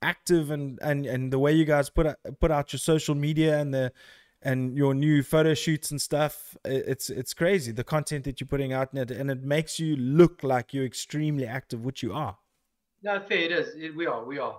[0.03, 3.59] active and and and the way you guys put out, put out your social media
[3.59, 3.93] and the
[4.43, 8.73] and your new photo shoots and stuff it's it's crazy the content that you're putting
[8.73, 12.37] out in it and it makes you look like you're extremely active which you are
[13.03, 13.39] No, fair.
[13.39, 13.69] It is.
[13.77, 14.25] It, we are.
[14.25, 14.59] We are.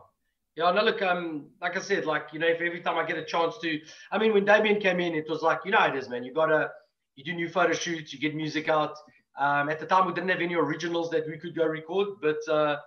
[0.55, 0.71] Yeah.
[0.71, 1.01] No, look.
[1.01, 3.79] Um, like I said, like you know, if every time I get a chance to,
[4.11, 6.23] I mean, when Damien came in, it was like you know it is, man.
[6.23, 6.69] You gotta,
[7.15, 8.95] you do new photo shoots, you get music out.
[9.39, 12.37] Um, at the time, we didn't have any originals that we could go record, but
[12.49, 12.77] uh,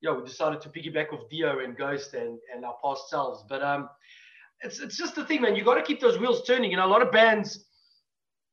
[0.00, 3.44] yeah, we decided to piggyback off Dio and Ghost and and our past selves.
[3.48, 3.88] But um,
[4.62, 5.56] it's it's just the thing, man.
[5.56, 6.70] You got to keep those wheels turning.
[6.70, 7.64] You know, a lot of bands,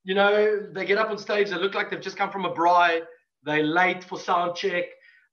[0.03, 2.53] you know, they get up on stage, they look like they've just come from a
[2.53, 3.01] braai,
[3.43, 4.85] they're late for sound check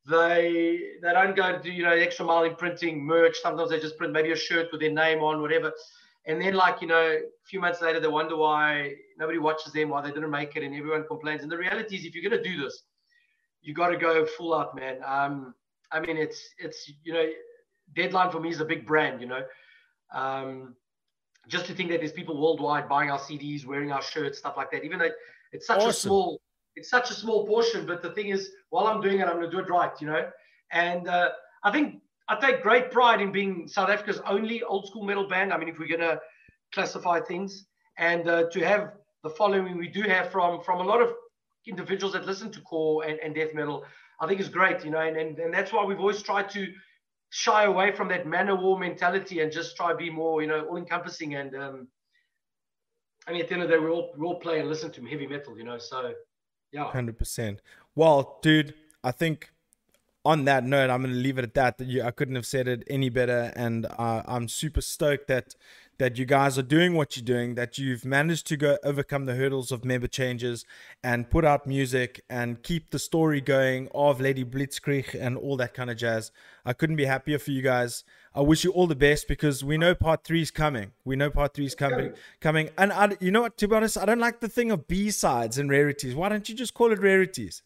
[0.07, 3.37] they they don't go to do you know extra mile in printing merch.
[3.43, 5.73] Sometimes they just print maybe a shirt with their name on, whatever.
[6.27, 9.89] and then like you know a few months later they wonder why nobody watches them
[9.89, 12.43] why they didn't make it and everyone complains and the reality is if you're going
[12.43, 12.83] to do this
[13.63, 15.55] you got to go full out man um
[15.93, 17.29] i mean it's it's you know
[17.95, 19.43] deadline for me is a big brand you know
[20.15, 20.75] um
[21.49, 24.71] just to think that there's people worldwide buying our cds wearing our shirts stuff like
[24.71, 25.11] that even though
[25.53, 25.91] it's such Awesome.
[25.91, 26.41] a small
[26.77, 29.51] it's such a small portion but the thing is while i'm doing it i'm going
[29.51, 30.29] to do it right you know
[30.73, 31.29] and uh,
[31.63, 35.53] i think I take great pride in being South Africa's only old school metal band.
[35.53, 36.21] I mean, if we're going to
[36.73, 37.67] classify things,
[37.99, 41.11] and uh, to have the following we do have from from a lot of
[41.67, 43.85] individuals that listen to core and, and death metal,
[44.21, 44.85] I think is great.
[44.85, 46.67] You know, and, and and that's why we've always tried to
[47.31, 50.49] shy away from that man of war mentality and just try to be more, you
[50.49, 51.35] know, all encompassing.
[51.35, 51.89] And um,
[53.27, 54.91] I mean, at the end of the day, we all we all play and listen
[54.93, 55.57] to heavy metal.
[55.59, 56.15] You know, so
[56.73, 56.85] yeah.
[56.85, 57.61] Hundred percent.
[57.95, 59.51] Well, dude, I think
[60.25, 61.79] on that note, I'm going to leave it at that.
[61.79, 65.55] That you, I couldn't have said it any better, and uh, I'm super stoked that
[65.99, 67.55] that you guys are doing what you're doing.
[67.55, 70.65] That you've managed to go overcome the hurdles of member changes
[71.03, 75.75] and put out music and keep the story going of Lady Blitzkrieg and all that
[75.75, 76.31] kind of jazz.
[76.65, 78.05] I couldn't be happier for you guys.
[78.35, 80.93] I wish you all the best because we know part three is coming.
[81.05, 82.71] We know part three is coming, coming.
[82.77, 83.57] And I, you know what?
[83.59, 86.15] To be honest, I don't like the thing of B sides and rarities.
[86.15, 87.63] Why don't you just call it rarities?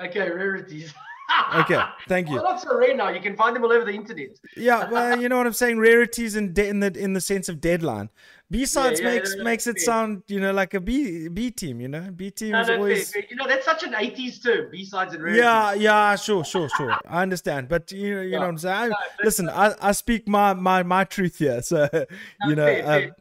[0.00, 0.92] Okay, rarities.
[1.54, 2.34] Okay, thank you.
[2.36, 3.08] Well, not so rare now.
[3.08, 4.38] You can find them all over the internet.
[4.56, 5.78] Yeah, well, you know what I'm saying.
[5.78, 8.10] Rarities in de- in the in the sense of deadline.
[8.50, 9.84] B sides Yeah, yeah, makes yeah, makes it fair.
[9.84, 11.80] sound you know like a B B team.
[11.80, 13.10] You know, B team No, is no, always.
[13.12, 13.30] fair, fair.
[13.30, 15.42] You know, that's such an 80s term, B-sides and rarities.
[15.44, 16.94] Yeah, yeah, sure, sure, sure.
[17.08, 18.76] I understand, but you know, you know what I'm saying.
[18.76, 21.88] I, No, listen, I, I speak my, my my truth here, so
[22.46, 22.80] you know.
[22.84, 23.12] Um.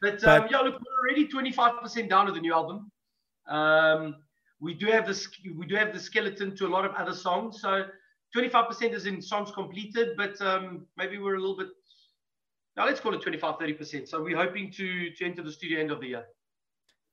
[0.00, 2.90] But, but- um, yeah, look, we're already 25% down with the new album.
[3.48, 4.16] Um,
[4.60, 7.60] we do have this, we do have the skeleton to a lot of other songs.
[7.60, 7.84] So
[8.36, 11.68] 25% is in songs completed, but um, maybe we're a little bit.
[12.76, 14.08] Now let's call it 25, 30%.
[14.08, 16.24] So we're hoping to to enter the studio end of the year.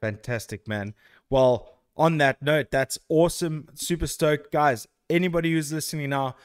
[0.02, 0.94] Fantastic, man.
[1.30, 3.70] Well, on that note, that's awesome.
[3.74, 4.52] Super stoked.
[4.52, 6.36] Guys, anybody who's listening now,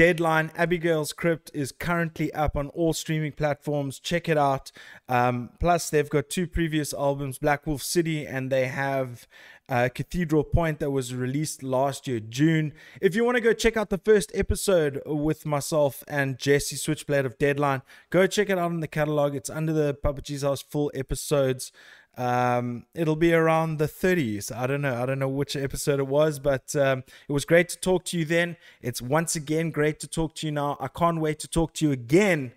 [0.00, 4.00] Deadline Abigail's Crypt is currently up on all streaming platforms.
[4.00, 4.72] Check it out.
[5.10, 9.28] Um, plus, they've got two previous albums, Black Wolf City, and they have
[9.68, 12.72] uh, Cathedral Point that was released last year, June.
[13.02, 17.26] If you want to go check out the first episode with myself and Jesse Switchblade
[17.26, 19.34] of Deadline, go check it out in the catalog.
[19.34, 21.72] It's under the Papa G's House full episodes.
[22.16, 24.54] Um, it'll be around the 30s.
[24.54, 25.02] I don't know.
[25.02, 28.18] I don't know which episode it was, but um, it was great to talk to
[28.18, 28.56] you then.
[28.82, 30.76] It's once again great to talk to you now.
[30.80, 32.52] I can't wait to talk to you again.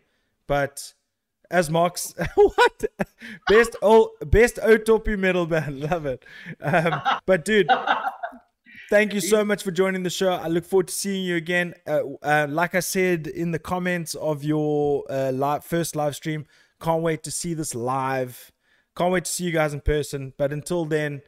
[0.47, 0.93] But
[1.49, 2.83] as Mark's what
[3.47, 6.25] best old best Otopi metal band, love it.
[6.59, 7.69] Um, but dude,
[8.89, 10.33] thank you so much for joining the show.
[10.33, 11.73] I look forward to seeing you again.
[11.87, 16.45] Uh, uh, like I said in the comments of your uh, live, first live stream,
[16.81, 18.51] can't wait to see this live.
[18.95, 20.33] Can't wait to see you guys in person.
[20.37, 21.21] But until then,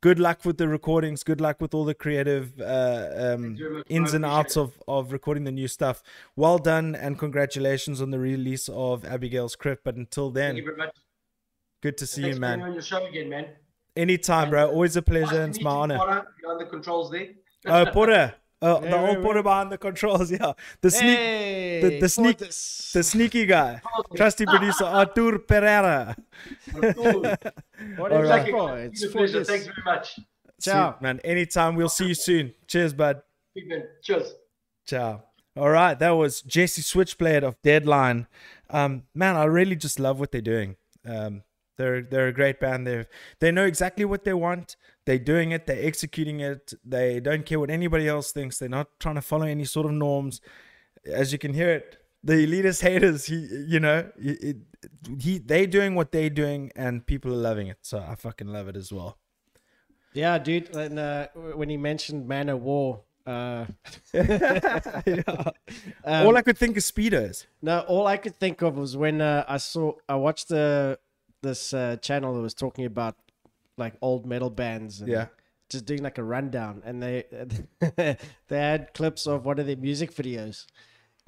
[0.00, 1.22] good luck with the recordings.
[1.22, 4.80] Good luck with all the creative uh, um, you very much, ins and outs of,
[4.88, 6.02] of recording the new stuff.
[6.36, 9.84] Well done and congratulations on the release of Abigail's Crypt.
[9.84, 10.96] But until then, you very much.
[11.80, 12.60] good to see you, man.
[12.60, 13.46] on your show again, man.
[13.96, 14.68] Anytime, bro.
[14.68, 15.32] Always a pleasure.
[15.32, 15.96] to and It's my honor.
[15.98, 16.26] Porter.
[16.42, 17.28] You're on the controls there.
[17.66, 18.34] Oh, Porter.
[18.62, 20.30] Uh, the Yeah, old yeah, Porter behind the controls.
[20.40, 20.52] Yeah.
[20.80, 22.90] The sneak, Hey, the, the sneak, Fortis.
[22.92, 23.80] the sneaky guy.
[24.16, 26.16] Trusty producer Artur Pereira.
[26.94, 27.22] Cool.
[27.96, 28.24] What right.
[28.44, 28.78] that for?
[28.78, 29.44] It's It's a pleasure.
[29.44, 30.20] Thanks very much.
[30.60, 30.92] Ciao.
[30.92, 31.20] Sweet, man.
[31.24, 31.74] Anytime.
[31.76, 32.52] We'll see you soon.
[32.66, 33.22] Cheers, bud.
[33.54, 33.84] Big man.
[34.02, 34.34] Cheers.
[34.86, 35.22] Ciao.
[35.56, 38.26] All right, that was Jesse Switchblade of Deadline.
[38.70, 40.76] Um, man, I really just love what they're doing.
[41.04, 41.42] Um,
[41.80, 42.86] they're they're a great band.
[42.86, 43.06] They
[43.40, 44.76] they know exactly what they want.
[45.06, 45.66] They're doing it.
[45.66, 46.74] They're executing it.
[46.84, 48.58] They don't care what anybody else thinks.
[48.58, 50.40] They're not trying to follow any sort of norms.
[51.06, 53.24] As you can hear it, the elitist haters.
[53.24, 54.58] He, you know, it,
[55.18, 57.78] he they doing what they're doing, and people are loving it.
[57.80, 59.16] So I fucking love it as well.
[60.12, 60.74] Yeah, dude.
[60.74, 63.66] And, uh, when he mentioned Man of War, uh,
[64.12, 65.00] Yeah.
[66.04, 67.46] um, All I could think of speedos.
[67.62, 70.98] No, all I could think of was when uh, I saw I watched the
[71.42, 73.16] this uh, channel that was talking about
[73.76, 75.00] like old metal bands.
[75.00, 75.26] And Yeah.
[75.68, 77.24] Just doing like a rundown, and they
[77.96, 78.16] they
[78.58, 80.66] had clips of one of their music videos,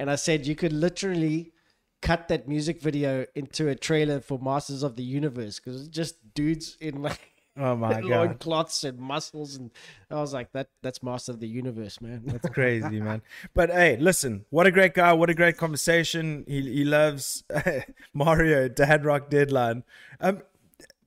[0.00, 1.52] and I said you could literally
[2.00, 6.34] cut that music video into a trailer for Masters of the Universe because it's just
[6.34, 8.04] dudes in like Oh my god.
[8.04, 9.70] loincloths and muscles, and
[10.10, 12.22] I was like that that's Master of the Universe, man.
[12.26, 13.20] That's crazy, man.
[13.54, 15.12] But hey, listen, what a great guy.
[15.12, 16.44] What a great conversation.
[16.48, 17.44] He he loves
[18.14, 19.84] Mario, Dad Rock Deadline.
[20.20, 20.42] Um,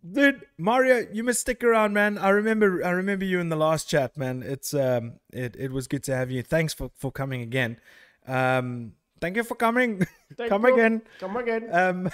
[0.10, 2.18] dude, Mario, you must stick around, man.
[2.20, 4.44] I remember I remember you in the last chat, man.
[4.44, 6.44] It's um it, it was good to have you.
[6.44, 7.80] Thanks for, for coming again.
[8.28, 10.06] Um thank you for coming.
[10.38, 10.74] Thank Come you.
[10.74, 11.02] again.
[11.20, 11.70] Come again.
[11.74, 12.10] Um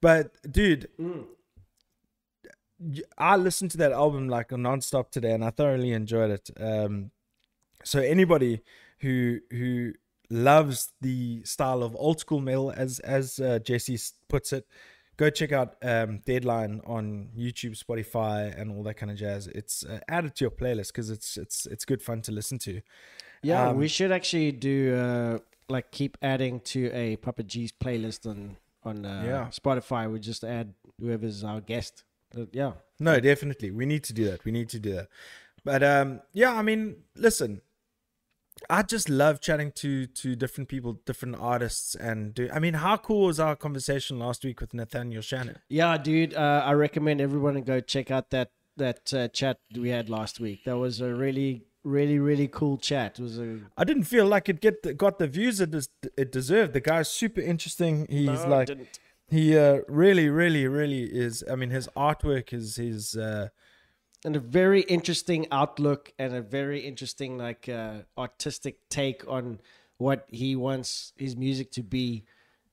[0.00, 1.26] But dude, Mm.
[3.18, 6.50] I listened to that album like nonstop today, and I thoroughly enjoyed it.
[6.58, 7.10] Um,
[7.84, 8.60] so anybody
[9.00, 9.92] who who
[10.30, 14.66] loves the style of old school metal, as as uh, Jesse puts it,
[15.16, 19.46] go check out um, Deadline on YouTube, Spotify, and all that kind of jazz.
[19.48, 22.80] It's uh, added to your playlist because it's it's it's good fun to listen to.
[23.42, 28.26] Yeah, Um, we should actually do uh, like keep adding to a Papa G's playlist
[28.28, 29.46] on on uh, Yeah.
[29.50, 30.10] Spotify.
[30.10, 32.04] We just add whoever's our guest.
[32.36, 33.70] Uh, yeah, No, definitely.
[33.70, 34.44] We need to do that.
[34.44, 35.08] We need to do that.
[35.64, 37.60] But um yeah, I mean, listen.
[38.70, 42.96] I just love chatting to to different people, different artists and do I mean, how
[42.96, 45.58] cool was our conversation last week with Nathaniel Shannon?
[45.68, 46.34] yeah, dude.
[46.34, 50.38] Uh, I recommend everyone to go check out that that uh, chat we had last
[50.40, 50.64] week.
[50.64, 53.18] That was a really, really, really cool chat.
[53.18, 56.10] It was a I didn't feel like it get the, got the views it des-
[56.16, 56.72] it deserved.
[56.72, 58.06] The guy's super interesting.
[58.08, 59.00] He's No, like didn't.
[59.32, 63.48] He uh, really really really is I mean, his artwork is his uh
[64.24, 69.60] and a very interesting outlook and a very interesting like uh, artistic take on
[69.98, 72.24] what he wants his music to be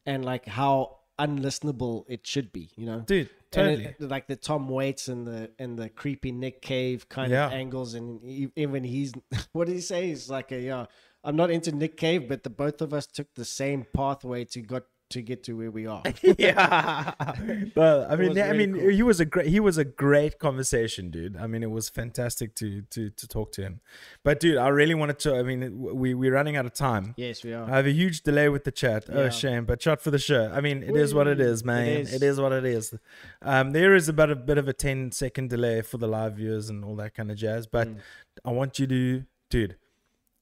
[0.05, 3.85] and like how unlistenable it should be you know dude, totally.
[3.85, 7.47] it- like the Tom Waits and the and the creepy Nick Cave kind Yeah.
[7.47, 9.11] of angles, and e- even he's
[9.53, 10.07] what did he say?
[10.07, 10.85] He's like a yeah.
[11.23, 14.61] I'm not into Nick Cave, but the both of us took the same pathway to
[14.61, 16.03] got to get to where we are.
[16.37, 17.13] yeah.
[17.75, 18.89] well, I mean, was I mean, cool.
[18.89, 21.35] he was a great, he was a great conversation, dude.
[21.37, 23.79] I mean, it was fantastic to to to talk to him.
[24.23, 25.35] But dude, I really wanted to.
[25.35, 27.13] I mean, we we're running out of time.
[27.17, 27.69] yes, we are.
[27.69, 29.05] I have a huge delay with the chat.
[29.09, 29.65] Oh, shame.
[29.65, 30.51] But shot for the show.
[30.53, 31.43] I mean, it is what it Whee!
[31.45, 31.87] is, man.
[31.87, 32.13] It is.
[32.13, 32.93] it is what it is.
[33.41, 36.69] Um, there is about a bit of a 10 second delay for the live viewers
[36.69, 37.67] and all that kind of jazz.
[37.67, 37.97] But Mm.
[38.45, 39.75] I want you to, dude,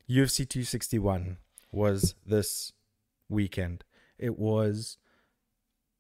[0.10, 1.38] UFC 261
[1.72, 2.74] was this
[3.30, 3.84] weekend.
[4.20, 4.98] It was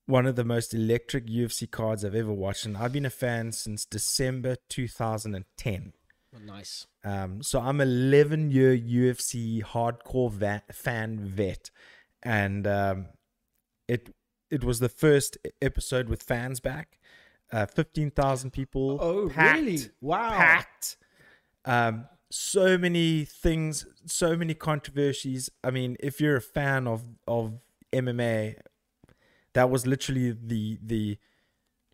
[0.06, 2.66] one of the most electric UFC cards I've ever watched.
[2.66, 5.94] And I've been a fan since December 2010.
[6.36, 6.88] Oh, nice.
[7.04, 11.72] Um, so I'm 11 year UFC hardcore fan vet,
[12.22, 13.08] and um,
[13.88, 14.14] it
[14.50, 17.00] it was the first episode with fans back.
[17.52, 18.98] Uh, 15,000 people.
[19.02, 19.80] Oh, packed, really?
[20.02, 20.32] Wow.
[20.32, 20.98] Packed.
[21.64, 25.50] Um, so many things, so many controversies.
[25.64, 27.60] I mean, if you're a fan of of
[27.94, 28.56] MMA,
[29.54, 31.18] that was literally the the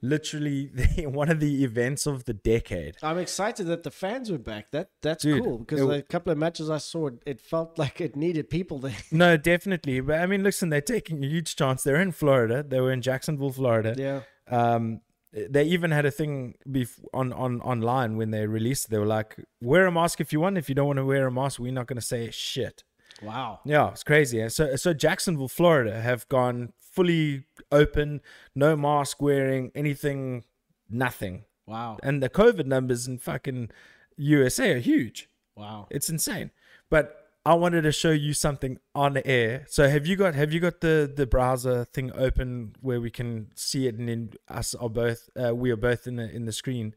[0.02, 2.96] literally the, one of the events of the decade.
[3.02, 4.72] I'm excited that the fans were back.
[4.72, 8.02] That that's Dude, cool because it- a couple of matches I saw, it felt like
[8.02, 8.96] it needed people there.
[9.12, 10.02] No, definitely.
[10.02, 11.84] But I mean, listen, they're taking a huge chance.
[11.84, 12.64] They're in Florida.
[12.64, 13.96] They were in Jacksonville, Florida.
[13.98, 14.22] yeah.
[14.50, 15.02] Um,
[15.50, 18.92] they even had a thing bef- on on online when they released.
[18.92, 20.60] They were like, "Wear a mask if you want.
[20.60, 22.84] If you don't want to wear a mask, we're not going to say shit."
[23.24, 23.62] Wow.
[23.66, 24.48] Yeah, it's crazy.
[24.50, 28.22] So so Jacksonville, Florida, have gone fully open,
[28.56, 30.44] no mask wearing, anything,
[30.90, 31.46] nothing.
[31.66, 31.98] Wow.
[32.04, 33.72] And the COVID numbers in fucking
[34.18, 35.30] USA are huge.
[35.56, 35.88] Wow.
[35.90, 36.52] It's insane.
[36.90, 39.66] But I wanted to show you something on air.
[39.68, 43.48] So have you got have you got the the browser thing open where we can
[43.56, 46.54] see it and then us are both uh, we are both in the in the
[46.54, 46.96] screen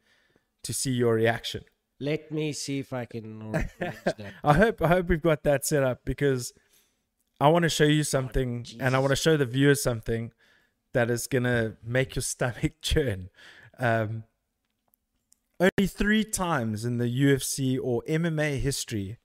[0.62, 1.64] to see your reaction.
[1.99, 3.55] Let me see if I can.
[4.44, 6.53] I hope I hope we've got that set up because
[7.40, 10.32] I want to show you something and I want to show the viewers something
[10.92, 13.30] that is gonna make your stomach churn.
[13.78, 14.24] Um,
[15.59, 19.18] only three times in the UFC or MMA history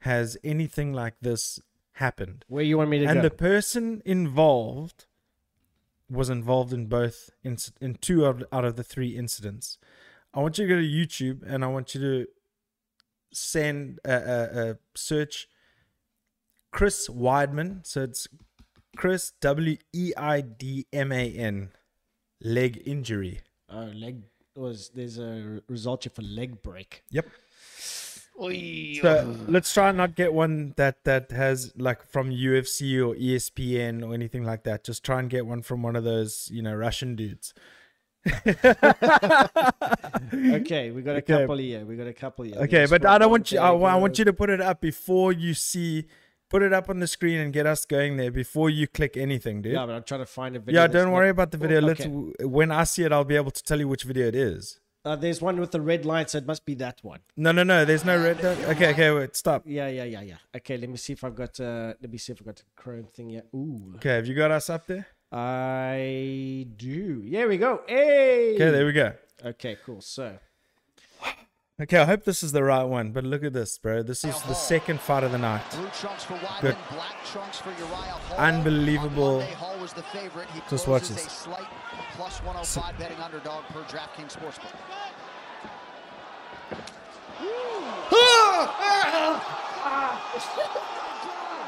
[0.00, 1.60] has anything like this
[1.92, 3.22] happened, Where you want me to and go?
[3.22, 5.06] the person involved
[6.10, 9.78] was involved in both in, in two out out of the three incidents.
[10.34, 12.26] I want you to go to YouTube and I want you to
[13.32, 15.48] send a, a, a search
[16.70, 17.86] Chris Weidman.
[17.86, 18.28] So it's
[18.96, 21.70] Chris W E I D M A N
[22.40, 23.40] leg injury.
[23.70, 24.22] oh, leg
[24.54, 27.04] was there's a result here for leg break.
[27.10, 27.26] Yep.
[29.00, 29.44] So oh.
[29.48, 34.12] let's try and not get one that that has like from UFC or ESPN or
[34.12, 34.84] anything like that.
[34.84, 37.54] Just try and get one from one of those you know Russian dudes.
[40.34, 41.38] Okay, we got a Okay.
[41.38, 41.84] couple here.
[41.84, 42.56] We got a couple here.
[42.58, 43.58] Okay, but I don't want you.
[43.58, 46.06] I, I want you to put it up before you see.
[46.48, 49.62] Put it up on the screen and get us going there before you click anything,
[49.62, 49.72] dude.
[49.72, 50.80] Yeah, Yeah, but I'm trying to find a video.
[50.82, 51.78] that's don't not- worry about the video.
[51.80, 52.06] Oh, Let's
[52.46, 54.78] when I see it, I'll be able to tell you which video it is.
[55.04, 57.20] Uh, there's one with the red line, so it must be that one.
[57.36, 57.84] No, no, no.
[57.84, 58.44] There's no red.
[58.44, 59.62] Okay, okay, wait, stop.
[59.66, 60.36] Yeah, yeah, yeah, yeah.
[60.56, 61.58] Okay, let me see if I've got.
[61.60, 63.42] Uh, let me see if I've got the Chrome thing here.
[63.54, 65.06] Ooh, Okay, have you got us up there?
[65.32, 67.22] I do.
[67.26, 67.82] Here we go.
[67.86, 68.54] Hey.
[68.54, 69.12] Okay, there we go.
[69.44, 70.00] Okay, cool.
[70.00, 70.38] So,
[71.78, 74.02] Okay, I hope this is the right one, but look at this, bro.
[74.02, 75.62] This is the second fight of the night.
[75.72, 76.76] Blue trunks for Weidman, Good.
[76.90, 78.38] black trunks for Uriah Hall.
[78.38, 79.38] Unbelievable.
[79.40, 80.48] Monday, Hall was the favorite.
[80.52, 81.22] He Just watch this.
[81.24, 81.66] slight
[82.12, 84.72] plus 105 betting underdog per DraftKings Sportsbook.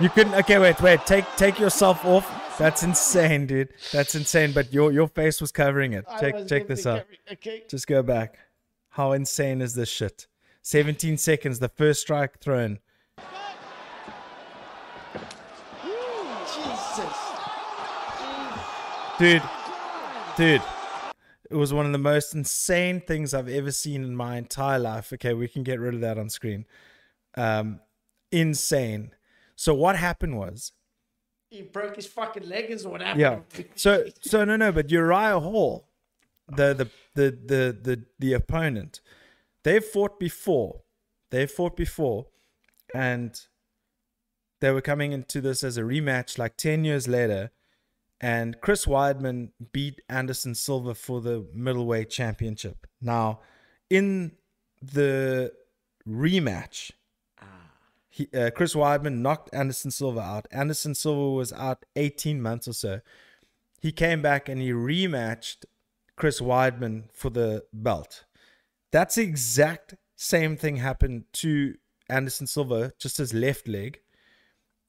[0.00, 0.34] You couldn't.
[0.34, 1.04] Okay, wait, wait.
[1.06, 2.24] Take take yourself off.
[2.58, 3.72] That's insane, dude.
[3.92, 4.52] That's insane.
[4.52, 6.04] But your your face was covering it.
[6.20, 7.04] Check check this out.
[7.30, 7.62] Okay.
[7.68, 8.38] Just go back.
[8.90, 10.26] How insane is this shit?
[10.62, 12.80] 17 seconds, the first strike thrown.
[15.84, 17.14] Jesus.
[19.18, 19.42] Dude,
[20.36, 20.62] dude,
[21.50, 25.12] it was one of the most insane things I've ever seen in my entire life.
[25.12, 26.66] Okay, we can get rid of that on screen.
[27.34, 27.80] Um,
[28.30, 29.12] insane.
[29.56, 30.72] So what happened was,
[31.50, 33.20] He broke his fucking leg or what happened.
[33.20, 33.62] yeah.
[33.74, 35.88] So so no no, but Uriah Hall,
[36.48, 39.00] the the the the the, the opponent,
[39.62, 40.82] they've fought before.
[41.30, 42.26] They've fought before,
[42.94, 43.38] and
[44.60, 47.50] they were coming into this as a rematch like 10 years later
[48.20, 52.86] and Chris Weidman beat Anderson Silva for the middleweight championship.
[53.00, 53.40] Now,
[53.88, 54.32] in
[54.82, 55.52] the
[56.06, 56.90] rematch,
[58.08, 60.46] he, uh, Chris Weidman knocked Anderson Silva out.
[60.50, 63.00] Anderson Silva was out 18 months or so.
[63.80, 65.64] He came back and he rematched
[66.16, 68.24] Chris Weidman for the belt.
[68.90, 71.76] That's the exact same thing happened to
[72.08, 74.00] Anderson Silva, just his left leg.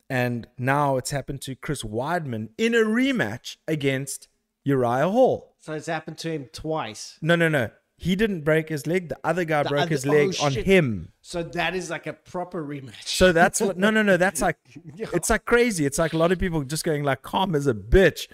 [0.09, 4.27] And now it's happened to Chris Weidman in a rematch against
[4.63, 5.53] Uriah Hall.
[5.59, 7.19] So it's happened to him twice.
[7.21, 7.69] No, no, no.
[8.01, 9.09] He didn't break his leg.
[9.09, 10.65] The other guy broke other- his leg oh, on shit.
[10.65, 11.11] him.
[11.21, 13.03] So that is like a proper rematch.
[13.03, 13.77] So that's what.
[13.77, 14.15] No, no, no.
[14.15, 14.57] That's like,
[14.95, 15.85] it's like crazy.
[15.85, 18.27] It's like a lot of people just going like, "Calm as a bitch,"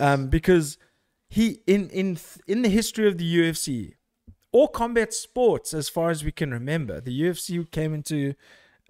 [0.00, 0.78] um, because
[1.28, 3.94] he in in in the history of the UFC
[4.52, 8.34] or combat sports, as far as we can remember, the UFC came into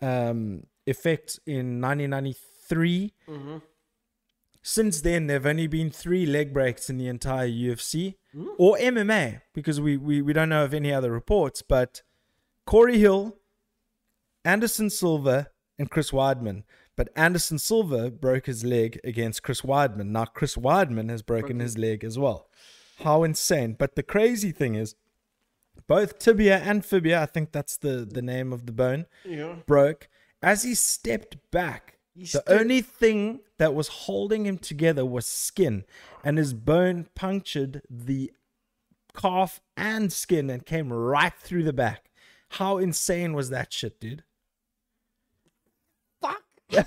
[0.02, 3.12] um, effect in 1993.
[4.66, 8.46] Since then, there have only been three leg breaks in the entire UFC hmm.
[8.56, 11.60] or MMA because we, we, we don't know of any other reports.
[11.60, 12.00] But
[12.64, 13.36] Corey Hill,
[14.42, 16.62] Anderson Silva, and Chris Weidman.
[16.96, 20.06] But Anderson Silva broke his leg against Chris Weidman.
[20.06, 22.48] Now, Chris Weidman has broken his leg as well.
[23.02, 23.76] How insane.
[23.78, 24.94] But the crazy thing is,
[25.86, 29.56] both tibia and fibia, I think that's the, the name of the bone, yeah.
[29.66, 30.08] broke.
[30.42, 35.26] As he stepped back, He the stood- only thing that was holding him together was
[35.26, 35.84] skin,
[36.22, 38.32] and his bone punctured the
[39.16, 42.10] calf and skin and came right through the back.
[42.50, 44.22] How insane was that shit, dude?
[46.20, 46.42] Fuck.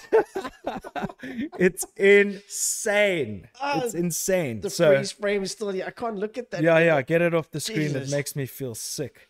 [1.60, 3.50] It's insane.
[3.60, 4.62] Ah, it's insane.
[4.62, 5.86] The so freeze frame is still here.
[5.88, 6.62] I can't look at that.
[6.64, 7.80] yeah, yeah, get it off the screen.
[7.80, 8.08] Jesus.
[8.12, 9.30] It makes me feel sick.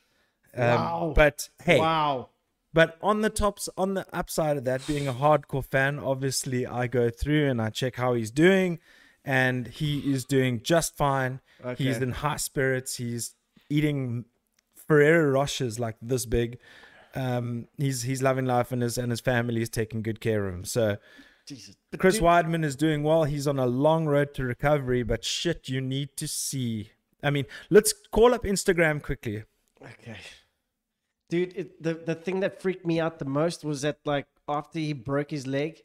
[0.55, 1.13] Um, Wow.
[1.15, 2.29] But hey, Wow.
[2.78, 6.86] But on the tops, on the upside of that, being a hardcore fan, obviously I
[6.86, 8.78] go through and I check how he's doing,
[9.25, 11.39] and he is doing just fine.
[11.75, 12.95] He's in high spirits.
[12.95, 13.34] He's
[13.67, 14.25] eating
[14.88, 16.59] Ferrero Rochers like this big.
[17.15, 20.53] Um, he's he's loving life, and his and his family is taking good care of
[20.53, 20.63] him.
[20.63, 20.97] So
[21.47, 21.75] Jesus.
[21.89, 23.23] But Chris dude- Weidman is doing well.
[23.23, 26.91] He's on a long road to recovery, but shit, you need to see.
[27.23, 29.45] I mean, let's call up Instagram quickly.
[29.82, 30.17] Okay.
[31.30, 34.80] Dude, it, the the thing that freaked me out the most was that like after
[34.80, 35.82] he broke his leg,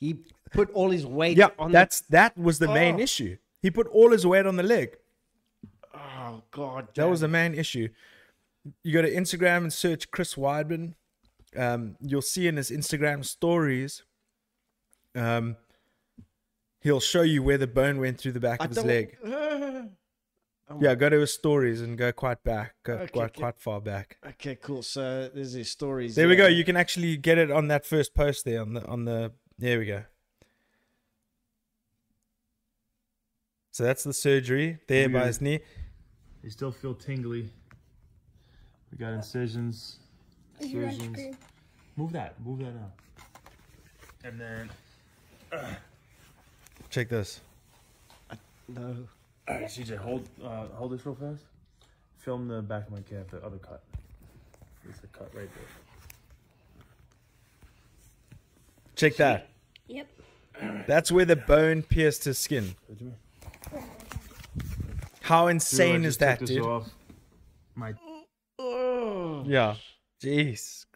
[0.00, 0.16] he
[0.50, 1.50] put all his weight Mm-hmm.
[1.58, 3.00] Yeah, on that's that was the main Oh.
[3.00, 3.36] issue.
[3.60, 4.96] He put all his weight on the leg.
[5.94, 6.88] Oh god.
[6.94, 7.88] That was the main issue.
[8.82, 10.94] You go to Instagram and search Chris Weidman.
[11.56, 14.02] Um, you'll see in his Instagram stories.
[15.14, 15.56] Um,
[16.80, 19.16] he'll show you where the bone went through the back I of his leg.
[20.68, 23.40] Oh Yeah, go to his stories and go quite back, go Okay, quite okay.
[23.40, 24.18] quite far back.
[24.26, 24.82] Okay, cool.
[24.82, 26.14] So there's his stories.
[26.14, 26.46] There we go.
[26.46, 29.32] You can actually get it on that first post there on the on the.
[29.58, 30.04] There we go.
[33.72, 35.60] So that's the surgery there by his knee.
[36.42, 37.48] They still feel tingly.
[38.90, 39.98] We got incisions.
[40.60, 41.36] Incisions.
[41.96, 42.38] Move that.
[42.44, 42.92] Move that out.
[44.24, 44.70] And then.
[46.90, 47.40] Check this.
[48.30, 48.36] I,
[48.68, 48.96] No.
[49.48, 51.44] All right, CJ, hold uh, hold this real fast.
[52.18, 53.82] Film the back of my calf, the other cut.
[54.84, 55.64] There's a cut right there.
[58.94, 59.48] Check that.
[59.88, 60.06] Yep.
[60.86, 62.76] That's where the bone pierced his skin.
[62.86, 63.12] Good to me.
[65.22, 66.62] How Dude, insane is that, dude?
[66.64, 66.88] Off.
[67.74, 67.94] My
[68.58, 69.74] Oh, Yeah.
[70.22, 70.86] Jeez.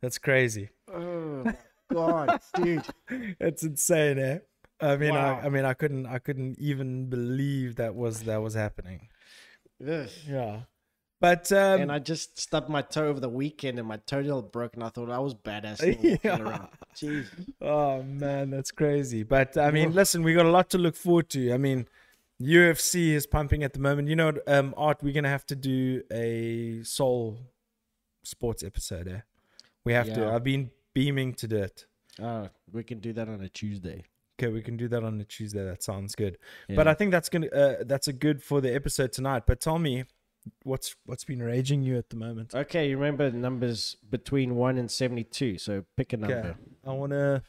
[0.00, 0.68] That's crazy.
[0.92, 1.44] oh
[1.92, 2.84] god, dude.
[3.40, 4.38] It's insane, eh?
[4.92, 5.40] I mean, Wow.
[5.42, 9.08] I, I mean, I couldn't, I couldn't even believe that was that was happening.
[9.86, 10.08] Ugh.
[10.28, 10.60] Yeah.
[11.20, 14.74] But um, and I just stubbed my toe over the weekend, and my toenail broke,
[14.74, 15.80] and I thought I was badass.
[16.22, 16.38] Yeah.
[16.38, 16.68] around.
[16.94, 17.26] Jeez.
[17.62, 19.22] Oh man, that's crazy.
[19.22, 21.52] But I mean, listen, we got a lot to look forward to.
[21.52, 21.86] I mean,
[22.42, 24.08] UFC is pumping at the moment.
[24.08, 27.38] You know, um, Art, we're gonna have to do a Soul
[28.22, 29.08] Sports episode.
[29.08, 29.20] Eh?
[29.84, 30.28] We have to.
[30.30, 31.86] I've been beaming to do it.
[32.20, 34.04] Oh, we can do that on a Tuesday.
[34.40, 35.64] Okay, we can do that on a Tuesday.
[35.64, 36.38] That sounds good.
[36.68, 39.44] But I think that's gonna uh, that's a good for the episode tonight.
[39.46, 40.04] But tell me,
[40.64, 42.54] what's what's been raging you at the moment?
[42.54, 45.58] Okay, you remember numbers between one and seventy-two.
[45.58, 46.36] So pick a number.
[46.38, 46.54] Okay,
[46.86, 47.42] I wanna.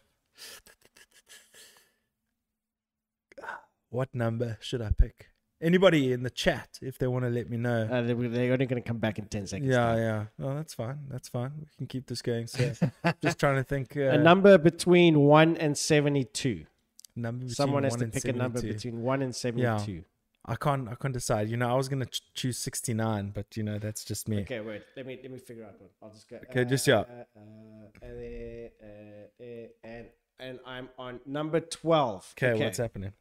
[3.89, 5.29] What number should I pick?
[5.61, 7.87] Anybody in the chat, if they want to let me know.
[7.89, 9.71] Uh, they- they're only going to come back in ten seconds.
[9.71, 9.97] yeah, time.
[9.99, 10.25] yeah.
[10.45, 10.99] Oh, that's fine.
[11.09, 11.53] That's fine.
[11.57, 12.47] We can keep this going.
[12.47, 12.73] So,
[13.21, 13.95] just trying to think.
[13.95, 16.65] Uh, A number between one and seventy-two.
[17.15, 19.91] Number Someone has to pick a number between one and seventy-two.
[19.91, 20.01] Yeah.
[20.47, 20.87] I can't.
[20.87, 21.49] I can't decide.
[21.49, 24.41] You know, I was gonna ch- choose sixty nine, but you know, that's just me.
[24.41, 24.83] Okay, wait.
[24.95, 25.89] Let me let me figure out one.
[26.03, 26.37] I'll just go.
[26.49, 26.99] Okay, just yeah.
[26.99, 27.03] Uh,
[27.35, 30.05] uh, and, uh, uh, and
[30.39, 32.31] and I'm on number twelve.
[32.37, 33.13] Okay, what's happening?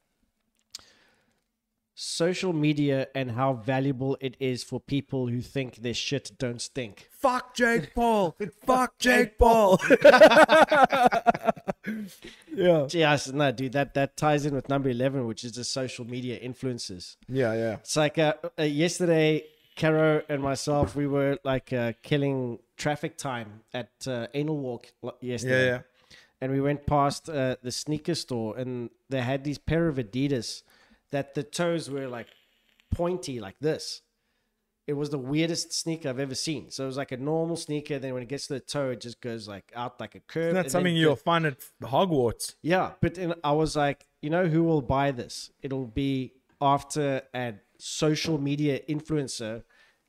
[1.96, 7.08] Social media and how valuable it is for people who think their shit don't stink.
[7.12, 8.34] Fuck Jake Paul.
[8.66, 9.78] Fuck Jake Paul.
[12.54, 12.86] yeah.
[12.90, 13.72] Yes, no, dude.
[13.72, 17.16] That that ties in with number eleven, which is the social media influencers.
[17.28, 17.74] Yeah, yeah.
[17.74, 19.44] It's like uh, uh, yesterday,
[19.76, 25.16] Caro and myself, we were like uh, killing traffic time at uh, Anal Walk l-
[25.20, 25.66] Yeah, yesterday.
[25.66, 25.78] yeah.
[26.40, 30.62] And we went past uh, the sneaker store, and they had these pair of Adidas
[31.14, 32.26] that the toes were like
[32.92, 34.02] pointy, like this.
[34.88, 36.72] It was the weirdest sneaker I've ever seen.
[36.72, 38.00] So it was like a normal sneaker.
[38.00, 40.48] Then when it gets to the toe, it just goes like out like a curve.
[40.48, 42.56] Isn't that something you'll find at Hogwarts?
[42.62, 45.52] yeah, but I was like, you know, who will buy this?
[45.62, 49.62] It'll be after a social media influencer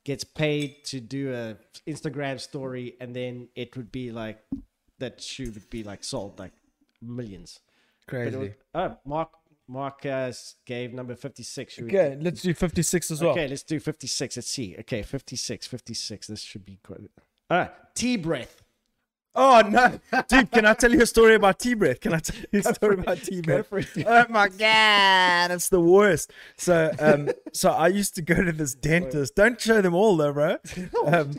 [0.05, 1.55] gets paid to do a
[1.87, 4.39] Instagram story, and then it would be like
[4.97, 6.53] that shoe would be like sold like
[6.99, 7.59] millions.
[8.07, 8.37] Crazy.
[8.37, 9.29] was, oh, Mark
[9.67, 10.31] Mark uh,
[10.65, 11.79] gave number fifty six.
[11.79, 13.31] Okay, let's do 56 as well.
[13.31, 14.37] Okay, let's do 56.
[14.37, 14.75] Let's see.
[14.79, 16.27] Okay, 56, 56.
[16.27, 16.99] This should be quite.
[17.49, 18.61] All right, T breath.
[19.37, 19.99] Oh no,
[20.29, 20.49] dude!
[20.49, 21.99] Can I tell you a story about tea breath?
[21.99, 23.67] Can I tell you a story about tea breath?
[24.05, 26.31] Oh my god, it's the worst.
[26.55, 29.35] So, um, so I used to go to this dentist.
[29.35, 30.57] Don't show them all though, bro.
[31.05, 31.37] Um,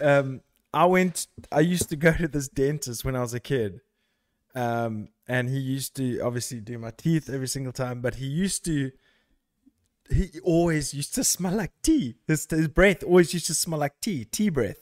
[0.00, 0.40] um,
[0.72, 1.26] I went.
[1.52, 3.80] I used to go to this dentist when I was a kid,
[4.54, 8.00] um, and he used to obviously do my teeth every single time.
[8.00, 8.92] But he used to.
[10.10, 12.16] He always used to smell like tea.
[12.28, 14.26] His, his breath always used to smell like tea.
[14.26, 14.76] Tea breath.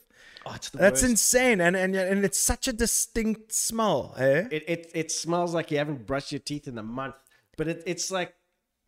[0.45, 1.03] Oh, That's worst.
[1.03, 4.43] insane, and and and it's such a distinct smell, eh?
[4.51, 7.15] It, it it smells like you haven't brushed your teeth in a month.
[7.55, 8.33] But it, it's like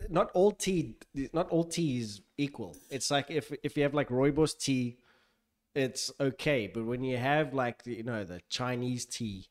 [0.10, 0.98] not all tea
[1.34, 2.76] not all tea is equal.
[2.90, 4.98] It's like if if you have like rooibos tea,
[5.74, 6.68] it's okay.
[6.68, 9.48] But when you have like the, you know the Chinese tea,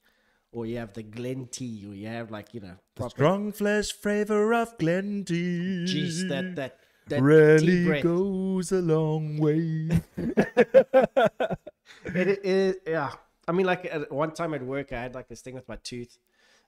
[0.55, 3.93] or you have the Glen tea, or you have like you know proper Strong flesh
[3.93, 5.85] flavor of Glen tea.
[5.87, 6.79] jeez that that
[7.09, 9.89] that really goes a long way.
[10.17, 11.59] It,
[12.05, 13.13] it, it- yeah.
[13.47, 15.77] I mean, like at one time at work, I had like this thing with my
[15.77, 16.17] tooth,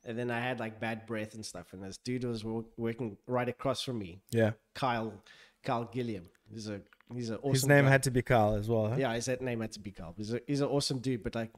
[0.05, 1.72] and then I had like bad breath and stuff.
[1.72, 2.45] And this dude was
[2.76, 5.14] working right across from me, yeah, Kyle,
[5.62, 6.24] Kyle Gilliam.
[6.53, 6.82] He's a
[7.14, 7.53] he's an awesome.
[7.53, 7.91] his name guy.
[7.93, 8.89] had to be Kyle as well.
[8.91, 8.97] Huh?
[8.99, 10.12] yeah, his name had to be Kyle.
[10.18, 11.51] He's a, he's an awesome dude, but like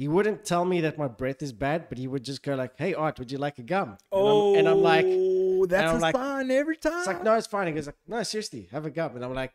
[0.00, 2.72] he wouldn't tell me that my breath is bad, but he would just go like,
[2.78, 6.00] "Hey Art, would you like a gum?" And I'm, and I'm like, Oh, that's I'm
[6.00, 7.00] like- sign every time.
[7.00, 7.66] it's like, no, it's fine.
[7.66, 9.14] He goes like, no, seriously, have a gum.
[9.16, 9.52] And I'm like,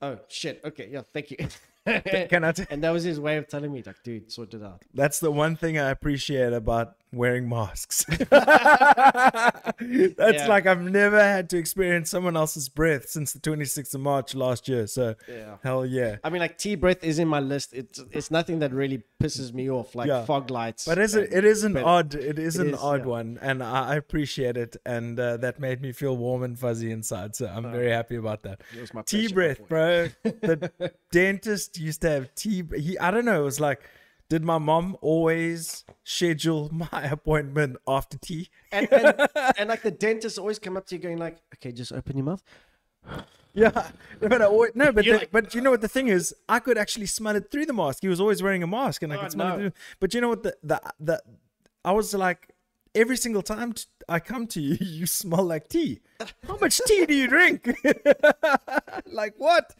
[0.00, 1.36] oh shit, okay, yeah, thank you.
[1.86, 4.62] Can I t- and that was his way of telling me, like, dude, sort it
[4.62, 4.82] out.
[4.94, 8.04] That's the one thing I appreciate about wearing masks.
[8.08, 10.46] That's Yeah.
[10.48, 14.68] like I've never had to experience someone else's breath since the 26th of March last
[14.68, 14.86] year.
[14.86, 15.56] So, Yeah.
[15.62, 16.16] hell yeah.
[16.24, 17.74] I mean, like tea breath is in my list.
[17.74, 20.24] It's it's nothing that really pisses me off, like Yeah.
[20.24, 20.84] fog lights.
[20.86, 21.32] But is it?
[21.32, 23.06] It is an odd it is it an is, odd yeah.
[23.06, 26.90] one and I, I appreciate it and uh, that made me feel warm and fuzzy
[26.90, 28.62] inside so I'm very happy about that.
[28.74, 30.08] it was my tea breath bro.
[30.22, 32.62] The dentist used to have tea.
[32.76, 33.42] He I don't know.
[33.42, 33.80] It was like,
[34.28, 38.48] did my mom always schedule my appointment after tea?
[38.70, 41.92] and, and, and like the dentist always come up to you going like, okay, just
[41.92, 42.42] open your mouth.
[43.54, 46.08] Yeah, but I always, no, but You're the, like- but you know what the thing
[46.08, 46.34] is?
[46.48, 47.98] I could actually smell it through the mask.
[48.00, 49.54] He was always wearing a mask, and I Oh, could smell no.
[49.54, 49.72] it through.
[50.00, 50.42] But you know what?
[50.42, 51.22] The the the
[51.84, 52.48] I was like,
[52.94, 56.00] every single time t- I come to you, you smell like tea.
[56.48, 57.68] How much tea do you drink?
[59.06, 59.74] like what?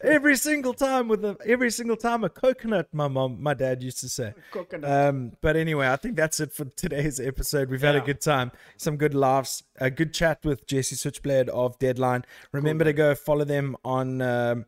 [0.00, 2.88] Every single time with a every single time a coconut.
[2.92, 4.34] My mom, my dad used to say.
[4.50, 4.90] Coconut.
[4.90, 7.70] Um, but anyway, I think that's it for today's episode.
[7.70, 11.78] We've had a good time, some good laughs, a good chat with Jesse Switchblade of
[11.78, 12.24] Deadline.
[12.52, 14.66] Remember to go follow them on um,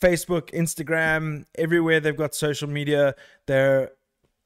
[0.00, 3.14] Facebook, Instagram, everywhere they've got social media.
[3.46, 3.92] Their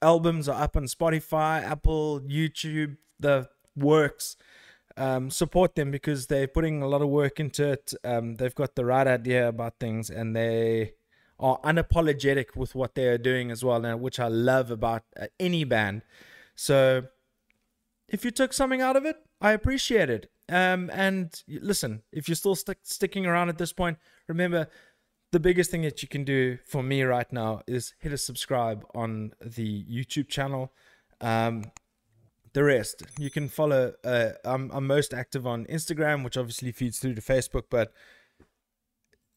[0.01, 4.35] albums are up on Spotify, Apple, YouTube, the works.
[4.97, 7.93] Um, support them because they're putting a lot of work into it.
[8.03, 10.93] Um, they've got the right idea about things and they
[11.39, 15.63] are unapologetic with what they are doing as well, which I love about uh, any
[15.63, 16.01] band.
[16.55, 17.03] So
[18.09, 20.31] if you took something out of it, I appreciate it.
[20.49, 24.67] Um, and listen, if you're still stick sticking around at this point, remember
[25.31, 28.85] the biggest thing that you can do for me right now is hit a subscribe
[28.95, 30.71] on the YouTube channel.
[31.19, 31.65] Um,
[32.53, 33.93] the rest you can follow.
[34.03, 37.93] Uh, I'm, I'm most active on Instagram, which obviously feeds through to Facebook, but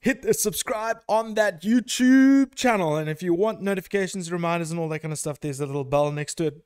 [0.01, 2.97] hit the subscribe on that YouTube channel.
[2.97, 5.85] And if you want notifications, reminders, and all that kind of stuff, there's a little
[5.85, 6.65] bell next to it.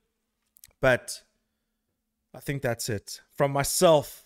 [0.80, 1.22] But
[2.34, 3.20] I think that's it.
[3.36, 4.24] From myself,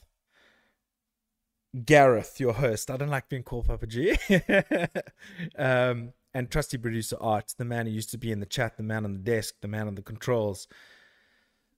[1.85, 2.91] Gareth, your host.
[2.91, 4.17] I don't like being called Papa G.
[5.59, 8.83] um, and trusty producer Art, the man who used to be in the chat, the
[8.83, 10.69] man on the desk, the man on the controls.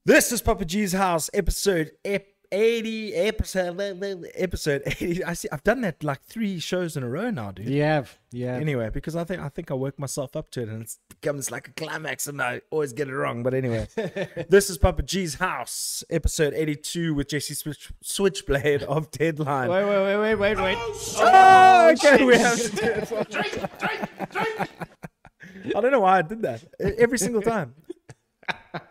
[0.06, 3.78] This is Papa G's house, episode ep- 80, episode,
[4.34, 5.24] episode 80.
[5.24, 7.68] I see, I've done that like three shows in a row now, dude.
[7.68, 8.54] You have, yeah.
[8.54, 11.50] Anyway, because I think I think I work myself up to it, and it becomes
[11.50, 13.42] like a climax, and I always get it wrong.
[13.42, 13.88] But anyway,
[14.48, 19.68] this is Papa G's house, episode eighty-two with Jesse Switch, Switchblade of Deadline.
[19.68, 20.78] Wait, wait, wait, wait, wait, wait.
[20.78, 24.70] Oh, oh okay, we have oh, to do it.
[25.76, 27.74] I don't know why I did that every single time.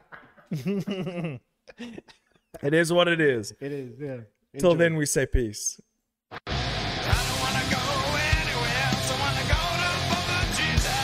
[0.51, 1.41] it
[2.73, 3.53] is what it is.
[3.59, 4.17] It is, yeah.
[4.57, 5.79] Till then, we say peace.
[6.31, 7.77] I don't wanna go
[8.17, 9.11] anywhere else.
[9.11, 10.99] I wanna go to Baba Jesus.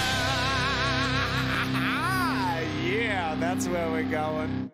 [2.92, 4.72] Yeah, that's where we're going.